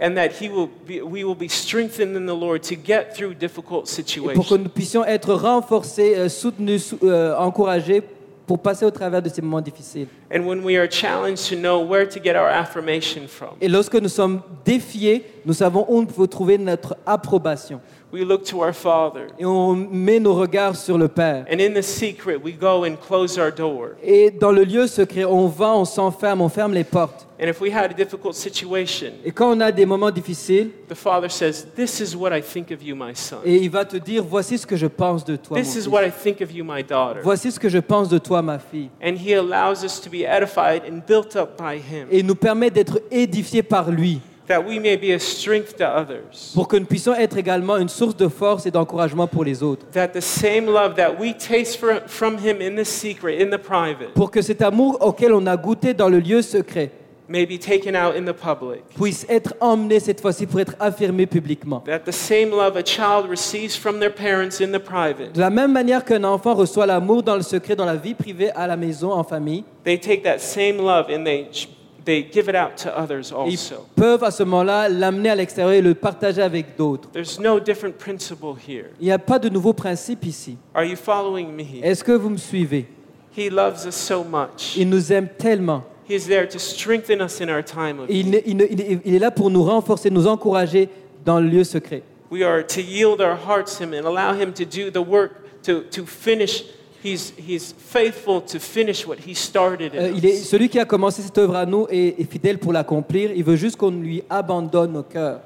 And 0.00 0.14
that 0.14 0.30
He 0.40 0.48
will 0.48 0.68
be, 0.86 1.00
we 1.02 1.24
will 1.24 1.34
be 1.34 1.48
strengthened 1.48 2.16
in 2.16 2.26
the 2.26 2.34
Lord 2.34 2.62
to 2.62 2.74
get 2.76 3.14
through 3.14 3.34
difficult 3.34 3.86
Et 3.98 4.34
pour 4.34 4.46
que 4.46 4.54
nous 4.54 4.68
puissions 4.68 5.04
être 5.04 5.34
renforcés, 5.34 6.16
euh, 6.16 6.28
soutenus, 6.28 6.86
sou- 6.86 6.98
euh, 7.02 7.34
encouragés 7.36 8.02
pour 8.46 8.58
passer 8.60 8.86
au 8.86 8.90
travers 8.90 9.20
de 9.20 9.28
ces 9.28 9.42
moments 9.42 9.60
difficiles. 9.60 10.06
And 10.34 10.40
when 10.46 10.64
we 10.64 10.76
are 10.78 10.88
challenged 10.90 11.48
to 11.50 11.56
know 11.56 11.82
where 11.84 12.06
to 12.08 12.18
get 12.22 12.34
our 12.34 12.48
affirmation 12.48 13.28
from, 13.28 13.50
Et 13.60 13.68
lorsque 13.68 13.94
nous 13.96 14.08
sommes 14.08 14.40
défiés, 14.64 15.24
nous 15.44 15.52
savons 15.52 15.84
où 15.88 16.00
nous 16.00 16.06
pouvons 16.06 16.26
trouver 16.26 16.56
notre 16.58 16.96
approbation. 17.04 17.80
We 18.12 18.24
look 18.24 18.44
to 18.44 18.62
our 18.62 18.72
Father. 18.72 19.28
Et 19.38 19.44
on 19.44 19.74
met 19.74 20.18
nos 20.20 20.34
regards 20.34 20.76
sur 20.76 20.96
le 20.98 21.08
Père. 21.08 21.44
And 21.52 21.60
in 21.60 21.74
the 21.74 21.82
secret, 21.82 22.36
we 22.42 22.52
go 22.58 22.84
and 22.84 22.96
close 22.96 23.38
our 23.38 23.50
door. 23.52 23.90
Et 24.02 24.30
dans 24.30 24.52
le 24.52 24.64
lieu 24.64 24.86
secret, 24.86 25.24
on 25.24 25.46
va, 25.46 25.70
on 25.74 25.84
s'enferme, 25.84 26.40
on 26.40 26.48
ferme 26.48 26.72
les 26.72 26.84
portes. 26.84 27.26
And 27.40 27.46
if 27.46 27.60
we 27.60 27.70
had 27.72 27.92
a 27.92 27.94
difficult 27.94 28.34
situation, 28.34 29.12
Et 29.24 29.30
quand 29.30 29.56
on 29.56 29.60
a 29.60 29.70
des 29.70 29.86
moments 29.86 30.10
difficiles, 30.10 30.70
the 30.88 30.94
Father 30.96 31.28
says, 31.30 31.66
This 31.76 32.00
is 32.00 32.16
what 32.16 32.36
I 32.36 32.42
think 32.42 32.72
of 32.72 32.82
you, 32.82 32.96
my 32.96 33.14
son. 33.14 33.36
et 33.44 33.58
il 33.58 33.70
va 33.70 33.84
te 33.84 33.96
dire, 33.96 34.24
voici 34.24 34.58
ce 34.58 34.66
que 34.66 34.74
je 34.74 34.88
pense 34.88 35.24
de 35.24 35.36
toi. 35.36 35.56
mon 35.56 35.62
This 35.62 35.76
is 35.76 35.82
fils. 35.82 35.86
what 35.88 36.02
I 36.04 36.10
think 36.10 36.40
of 36.40 36.50
you, 36.52 36.64
my 36.64 36.82
daughter. 36.82 37.20
Voici 37.22 37.52
ce 37.52 37.60
que 37.60 37.68
je 37.68 37.78
pense 37.78 38.08
de 38.08 38.18
toi, 38.18 38.42
ma 38.42 38.58
fille. 38.58 38.88
And 39.00 39.14
He 39.14 39.34
allows 39.34 39.84
us 39.84 40.00
to 40.00 40.10
be 40.10 40.24
edified 40.24 40.82
and 40.90 41.02
built 41.06 41.36
up 41.36 41.50
by 41.56 41.76
Him, 41.76 42.08
Et 42.10 42.18
il 42.20 42.26
nous 42.26 42.34
permet 42.34 42.70
d'être 42.70 42.98
édifiés 43.12 43.62
par 43.62 43.88
lui, 43.92 44.20
that 44.48 44.60
we 44.66 44.78
may 44.80 44.96
be 44.96 45.12
a 45.14 45.18
strength 45.18 45.76
to 45.76 45.84
others. 45.84 46.52
pour 46.54 46.66
que 46.68 46.76
nous 46.76 46.86
puissions 46.86 47.14
être 47.14 47.36
également 47.36 47.76
une 47.76 47.88
source 47.88 48.16
de 48.16 48.28
force 48.28 48.66
et 48.66 48.70
d'encouragement 48.70 49.26
pour 49.26 49.44
les 49.44 49.62
autres. 49.62 49.86
That 49.92 50.08
the 50.08 50.20
same 50.20 50.66
love 50.66 50.94
that 50.96 51.12
we 51.20 51.34
taste 51.36 51.76
for, 51.78 52.00
from 52.06 52.38
Him 52.38 52.60
in 52.60 52.76
the 52.80 52.84
secret, 52.86 53.40
in 53.40 53.50
the 53.50 53.60
private, 53.60 54.14
Pour 54.14 54.30
que 54.30 54.42
cet 54.42 54.62
amour 54.62 54.98
auquel 55.00 55.32
on 55.32 55.46
a 55.46 55.56
goûté 55.56 55.94
dans 55.94 56.08
le 56.08 56.18
lieu 56.18 56.42
secret 56.42 56.90
may 57.30 57.44
be 57.44 57.58
taken 57.58 57.94
out 57.94 58.14
in 58.16 58.24
the 58.24 58.32
public. 58.34 58.80
puisse 58.96 59.26
être 59.28 59.52
emmené 59.60 60.00
cette 60.00 60.18
fois-ci 60.22 60.46
pour 60.46 60.60
être 60.60 60.74
affirmé 60.80 61.26
publiquement. 61.26 61.80
That 61.84 62.00
the 62.06 62.10
same 62.10 62.50
love 62.52 62.74
a 62.78 62.82
child 62.82 63.28
receives 63.28 63.76
from 63.76 64.00
their 64.00 64.14
parents 64.14 64.62
in 64.62 64.72
the 64.72 64.78
private, 64.82 65.34
De 65.34 65.40
la 65.40 65.50
même 65.50 65.72
manière 65.72 66.06
qu'un 66.06 66.24
enfant 66.24 66.54
reçoit 66.54 66.86
l'amour 66.86 67.22
dans 67.22 67.36
le 67.36 67.42
secret, 67.42 67.76
dans 67.76 67.84
la 67.84 67.96
vie 67.96 68.14
privée, 68.14 68.50
à 68.52 68.66
la 68.66 68.78
maison, 68.78 69.12
en 69.12 69.24
famille, 69.24 69.64
they 69.84 70.00
take 70.00 70.22
that 70.22 70.38
same 70.38 70.78
love 70.78 71.08
and 71.10 71.24
they, 71.24 71.48
they 72.08 72.26
give 72.32 72.48
it 72.48 72.56
out 72.56 72.74
to 72.82 72.88
others 72.88 73.30
ils 73.30 73.34
also. 73.34 73.86
peuvent 73.94 74.24
à 74.24 74.30
ce 74.30 74.42
moment-là 74.42 74.88
l'amener 74.88 75.28
à 75.28 75.34
l'extérieur 75.34 75.72
et 75.72 75.82
le 75.82 75.94
partager 75.94 76.40
avec 76.40 76.76
d'autres. 76.76 77.10
There's 77.12 77.38
no 77.38 77.60
different 77.60 77.98
principle 77.98 78.54
here. 78.66 78.86
Il 78.98 79.04
n'y 79.06 79.12
a 79.12 79.18
pas 79.18 79.38
de 79.38 79.48
nouveau 79.50 79.74
principe 79.74 80.24
ici. 80.24 80.56
Are 80.74 80.84
you 80.84 80.96
following 80.96 81.48
me? 81.52 81.84
Est-ce 81.84 82.02
que 82.02 82.12
vous 82.12 82.30
me 82.30 82.38
suivez? 82.38 82.86
He 83.36 83.50
loves 83.50 83.84
us 83.86 83.94
so 83.94 84.24
much. 84.24 84.74
Il 84.76 84.88
nous 84.88 85.12
aime 85.12 85.28
tellement. 85.38 85.84
He's 86.08 86.26
there 86.26 86.48
to 86.48 86.58
strengthen 86.58 87.20
us 87.20 87.40
in 87.42 87.50
our 87.50 87.62
time 87.62 88.00
of 88.00 88.08
Et 88.08 88.20
il, 88.20 88.34
il- 88.46 89.00
il 89.04 89.14
est 89.14 89.18
là 89.18 89.30
pour 89.30 89.50
nous 89.50 89.62
renforcer, 89.62 90.08
nous 90.10 90.26
encourager 90.26 90.88
dans 91.26 91.38
le 91.38 91.46
lieu 91.48 91.64
secret. 91.64 92.02
We 92.30 92.42
are 92.42 92.62
to 92.66 92.80
yield 92.80 93.20
our 93.20 93.36
hearts 93.36 93.76
to 93.78 93.84
Him 93.84 93.92
and 93.92 94.06
allow 94.06 94.32
Him 94.34 94.52
to 94.54 94.64
do 94.64 94.90
the 94.90 95.06
work 95.06 95.32
to, 95.64 95.80
to 95.90 96.06
finish. 96.06 96.64
He's, 97.04 97.32
he's 97.38 97.74
faithful 97.78 98.40
to 98.42 98.58
finish 98.58 99.06
what 99.06 99.16
He 99.26 99.34
started 99.34 99.92
Euh, 99.94 100.10
in 100.10 100.16
il 100.16 100.26
est 100.26 100.36
celui 100.36 100.68
qui 100.68 100.80
a 100.80 100.84
commencé 100.84 101.22
cette 101.22 101.38
œuvre 101.38 101.54
à 101.54 101.64
nous 101.64 101.86
et 101.90 102.20
est 102.20 102.30
fidèle 102.30 102.58
pour 102.58 102.72
l'accomplir. 102.72 103.30
Il 103.32 103.44
veut 103.44 103.56
juste 103.56 103.76
qu'on 103.76 103.90
lui 103.90 104.22
abandonne 104.28 104.92
nos 104.92 105.04
cœurs. 105.04 105.40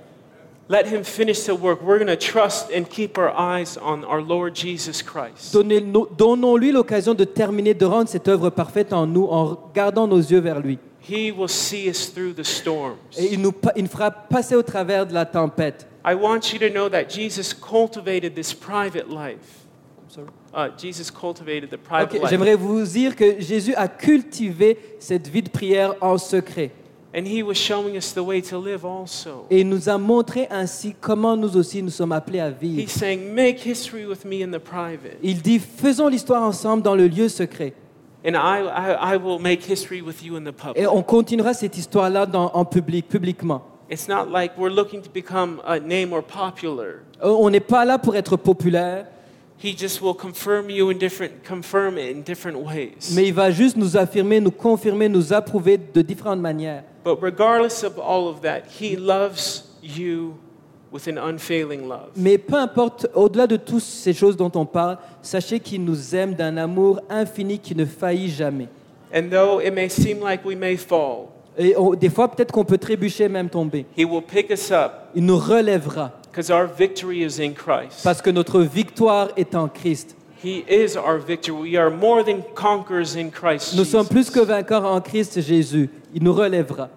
Let 0.71 0.87
Him 0.87 1.05
finish 1.05 1.45
the 1.45 1.51
work. 1.51 1.83
We're 1.83 1.99
going 1.99 2.07
to 2.07 2.17
trust 2.17 2.71
and 2.75 2.85
keep 2.89 3.19
our 3.19 3.33
eyes 3.37 3.77
on 3.77 4.05
our 4.05 4.23
Lord 4.23 4.55
Jesus 4.55 5.03
Christ. 5.03 5.53
Donnons-lui 5.53 6.73
l'occasion 6.73 7.13
de 7.13 7.25
terminer, 7.25 7.75
de 7.75 7.85
rendre 7.85 8.09
cette 8.09 8.29
œuvre 8.29 8.49
parfaite 8.49 8.93
en 8.95 9.07
nous 9.07 9.25
en 9.25 9.59
gardant 9.75 10.07
nos 10.07 10.21
yeux 10.21 10.41
vers 10.41 10.61
lui. 10.61 10.79
He 11.07 11.33
will 11.33 11.49
see 11.49 11.89
us 11.89 12.11
through 12.11 12.35
the 12.35 12.45
storms. 12.45 12.97
Et 13.19 13.35
il 13.35 13.43
nous, 13.43 13.53
il 13.77 13.83
nous 13.83 13.91
fera 13.91 14.11
passer 14.11 14.55
au 14.55 14.63
travers 14.63 15.05
de 15.05 15.13
la 15.13 15.27
tempête. 15.27 15.87
I 16.07 16.15
want 16.15 16.53
you 16.53 16.59
to 16.61 16.71
know 16.71 16.89
that 16.89 17.11
Jesus 17.11 17.53
cultivated 17.53 18.35
this 18.35 18.55
private 18.55 19.11
life. 19.11 19.62
Uh, 20.55 20.69
Jesus 20.77 21.11
cultivated 21.11 21.71
the 21.71 21.77
private 21.77 22.15
Ok, 22.15 22.21
life. 22.21 22.29
J'aimerais 22.31 22.55
vous 22.55 22.83
dire 22.83 23.17
que 23.17 23.41
Jésus 23.41 23.75
a 23.75 23.89
cultivé 23.89 24.79
cette 24.99 25.29
vie 25.29 25.43
de 25.43 25.49
prière 25.49 25.95
en 26.01 26.19
secret. 26.19 26.71
And 27.15 27.27
he 27.27 27.43
was 27.43 27.55
showing 27.55 27.95
us 27.97 28.15
the 28.15 28.21
way 28.21 28.41
to 28.43 28.63
live 28.63 28.87
also. 28.87 29.47
Et 29.51 29.61
il 29.61 29.69
nous 29.69 29.89
a 29.89 29.99
montré 29.99 30.47
ainsi 30.51 30.95
comment 30.99 31.37
nous 31.37 31.57
aussi 31.57 31.83
nous 31.83 31.91
sommes 31.91 32.13
appelés 32.13 32.41
à 32.41 32.51
vivre. 32.51 32.81
He's 32.83 32.93
saying, 32.93 33.35
Make 33.35 33.67
history 33.67 34.07
with 34.07 34.25
me 34.25 34.43
in 34.43 34.51
the 34.51 34.59
private, 34.59 35.19
Il 35.23 35.43
dit, 35.43 35.59
faisons 35.59 36.09
l'histoire 36.09 36.43
ensemble 36.43 36.83
dans 36.83 36.95
le 36.95 37.07
lieu 37.09 37.29
secret. 37.29 37.75
and 38.25 38.35
I, 38.37 38.63
I, 38.63 39.15
I 39.15 39.17
will 39.17 39.39
make 39.39 39.63
history 39.63 40.01
with 40.01 40.23
you 40.23 40.37
in 40.37 40.45
the 40.45 40.53
public. 40.53 40.77
Et 40.79 40.87
on 40.87 41.03
continuera 41.03 41.55
cette 41.55 41.77
histoire-là 41.77 42.27
en 42.33 42.65
public, 42.65 43.09
publiquement. 43.09 43.63
It's 43.91 44.09
not 44.09 44.31
like 44.31 44.57
we're 44.57 44.73
looking 44.73 45.03
to 45.03 45.11
become 45.11 45.61
a 45.67 45.79
name 45.79 46.13
or 46.13 46.23
popular. 46.23 47.01
On 47.21 47.51
n'est 47.51 47.61
pas 47.61 47.85
là 47.85 47.99
pour 47.99 48.17
être 48.17 48.37
populaire, 48.37 49.07
He 49.63 49.77
just 49.77 50.03
will 50.03 50.15
confirm 50.15 50.69
you 50.71 50.91
in 50.91 50.99
different, 50.99 51.45
confirm 51.47 51.97
it 51.97 52.17
in 52.17 52.23
different 52.23 52.57
ways. 52.57 53.15
mais 53.15 53.29
il 53.29 53.35
va 53.35 53.51
juste 53.53 53.77
nous 53.77 53.97
affirmer, 53.97 54.41
nous 54.41 54.51
confirmer, 54.51 55.09
nous 55.09 55.33
approuver 55.33 55.79
de 55.79 56.03
différentes 56.03 56.41
manières. 56.41 56.83
But 57.05 57.19
regardless 57.23 57.85
of 57.85 57.99
all 57.99 58.27
of 58.29 58.41
that, 58.43 58.63
he 58.81 58.97
loves 58.97 59.65
you 59.83 60.35
with 60.93 61.07
an 61.07 61.17
unfailing 61.17 61.89
love. 61.89 62.11
Mais 62.17 62.39
peu 62.39 62.57
importe, 62.57 63.07
au-delà 63.15 63.47
de 63.47 63.57
toutes 63.57 63.83
ces 63.83 64.13
choses 64.13 64.37
dont 64.37 64.51
on 64.57 64.67
parle, 64.67 64.99
sachez 65.23 65.61
qu'il 65.61 65.85
nous 65.85 66.15
aime 66.15 66.35
d'un 66.35 66.57
amour 66.57 67.01
infini 67.09 67.59
qui 67.61 67.77
ne 67.77 67.85
faillit 67.85 68.31
jamais. 68.31 68.69
And 69.15 69.29
though 69.31 69.61
it 69.61 69.73
may 69.73 69.89
seem 69.89 70.21
like 70.21 70.45
we 70.45 70.57
may 70.57 70.77
fall, 70.77 71.29
Et 71.59 71.75
des 72.01 72.09
fois, 72.09 72.29
peut-être 72.31 72.51
qu'on 72.51 72.65
peut 72.65 72.79
trébucher, 72.79 73.29
même 73.29 73.49
tomber. 73.51 73.85
he 73.97 74.05
will 74.05 74.23
pick 74.23 74.51
us 74.51 74.71
up 74.73 74.91
Il 75.15 75.25
nous 75.25 75.37
relèvera 75.39 76.11
our 76.51 76.67
victory 76.67 77.23
is 77.23 77.39
in 77.41 77.53
Christ. 77.53 78.03
parce 78.05 78.23
que 78.23 78.31
notre 78.31 78.61
victoire 78.63 79.29
est 79.37 79.55
en 79.55 79.69
Christ. 79.69 80.17
He 80.43 80.65
is 80.69 80.97
our 80.97 81.19
victory. 81.19 81.71
We 81.71 81.77
are 81.77 81.91
more 81.91 82.25
than 82.25 82.43
conquerors 82.55 83.15
in 83.17 83.31
Christ 83.31 83.77
Nous 83.77 83.85
sommes 83.85 84.07
plus 84.09 84.29
que 84.29 84.41
vainqueurs 84.41 84.85
en 84.85 85.01
Christ 85.01 85.41
Jésus. 85.41 85.89
Il 86.15 86.23
nous 86.25 86.33
relèvera. 86.35 86.89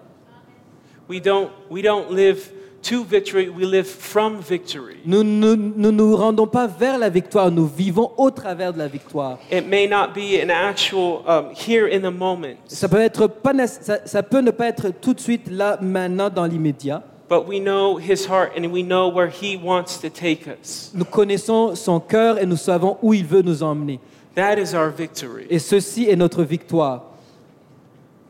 We 1.08 1.20
don't, 1.20 1.50
we 1.70 1.82
don't 1.82 2.10
live 2.10 2.50
to 2.82 3.04
victory, 3.04 3.48
we 3.48 3.64
live 3.64 3.86
from 3.86 4.40
victory. 4.40 4.96
Nous 5.04 5.22
ne 5.22 5.54
nous, 5.54 5.72
nous, 5.76 5.92
nous 5.92 6.16
rendons 6.16 6.46
pas 6.46 6.66
vers 6.66 6.98
la 6.98 7.08
victoire, 7.08 7.50
nous 7.50 7.66
vivons 7.66 8.12
au 8.16 8.30
travers 8.30 8.72
de 8.72 8.78
la 8.78 8.88
victoire. 8.88 9.38
It 9.50 9.66
may 9.68 9.86
not 9.86 10.08
be 10.14 10.40
an 10.42 10.50
actual 10.50 11.22
um, 11.26 11.50
here 11.54 11.86
in 11.86 12.00
the 12.00 12.12
moment, 12.12 12.56
Ça 12.66 12.88
peut, 12.88 13.00
être 13.00 13.26
pas, 13.28 13.52
nec- 13.52 13.68
ça, 13.80 13.98
ça 14.04 14.22
peut 14.22 14.40
ne 14.40 14.50
pas 14.50 14.66
être 14.68 14.90
tout 15.00 15.14
de 15.14 15.20
suite 15.20 15.48
là, 15.50 15.78
maintenant, 15.80 16.30
dans 16.30 16.44
l'immédiat. 16.44 17.02
But 17.28 17.46
we 17.46 17.58
know 17.60 17.96
his 17.96 18.26
heart 18.26 18.52
and 18.56 18.72
we 18.72 18.82
know 18.82 19.08
where 19.08 19.28
he 19.28 19.56
wants 19.56 19.98
to 19.98 20.10
take 20.10 20.46
us. 20.46 20.90
Nous 20.94 21.04
connaissons 21.04 21.74
son 21.76 22.00
cœur 22.00 22.38
et 22.38 22.46
nous 22.46 22.56
savons 22.56 22.98
où 23.02 23.14
il 23.14 23.24
veut 23.24 23.42
nous 23.42 23.62
emmener. 23.62 24.00
That 24.34 24.58
is 24.58 24.74
our 24.74 24.90
victory. 24.90 25.46
Et 25.48 25.58
ceci 25.58 26.08
est 26.08 26.16
notre 26.16 26.44
victoire. 26.44 27.04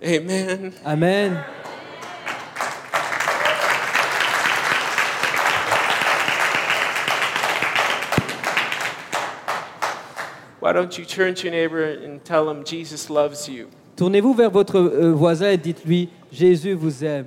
Amen. 0.03 0.73
Amen. 0.85 1.45
Why 10.61 10.73
don't 10.73 10.99
you 10.99 11.05
turn 11.05 11.35
to 11.37 11.45
your 11.45 11.53
neighbor 11.53 11.85
and 11.85 12.25
tell 12.25 12.49
him 12.49 12.65
Jesus 12.65 13.09
loves 13.09 13.49
you? 13.49 13.69
Tournez-vous 13.97 14.35
vers 14.35 14.51
votre 14.51 14.79
euh, 14.79 15.13
voisin 15.13 15.51
et 15.51 15.57
dites-lui, 15.57 16.09
Jésus 16.33 16.75
vous 16.75 17.05
aime. 17.05 17.27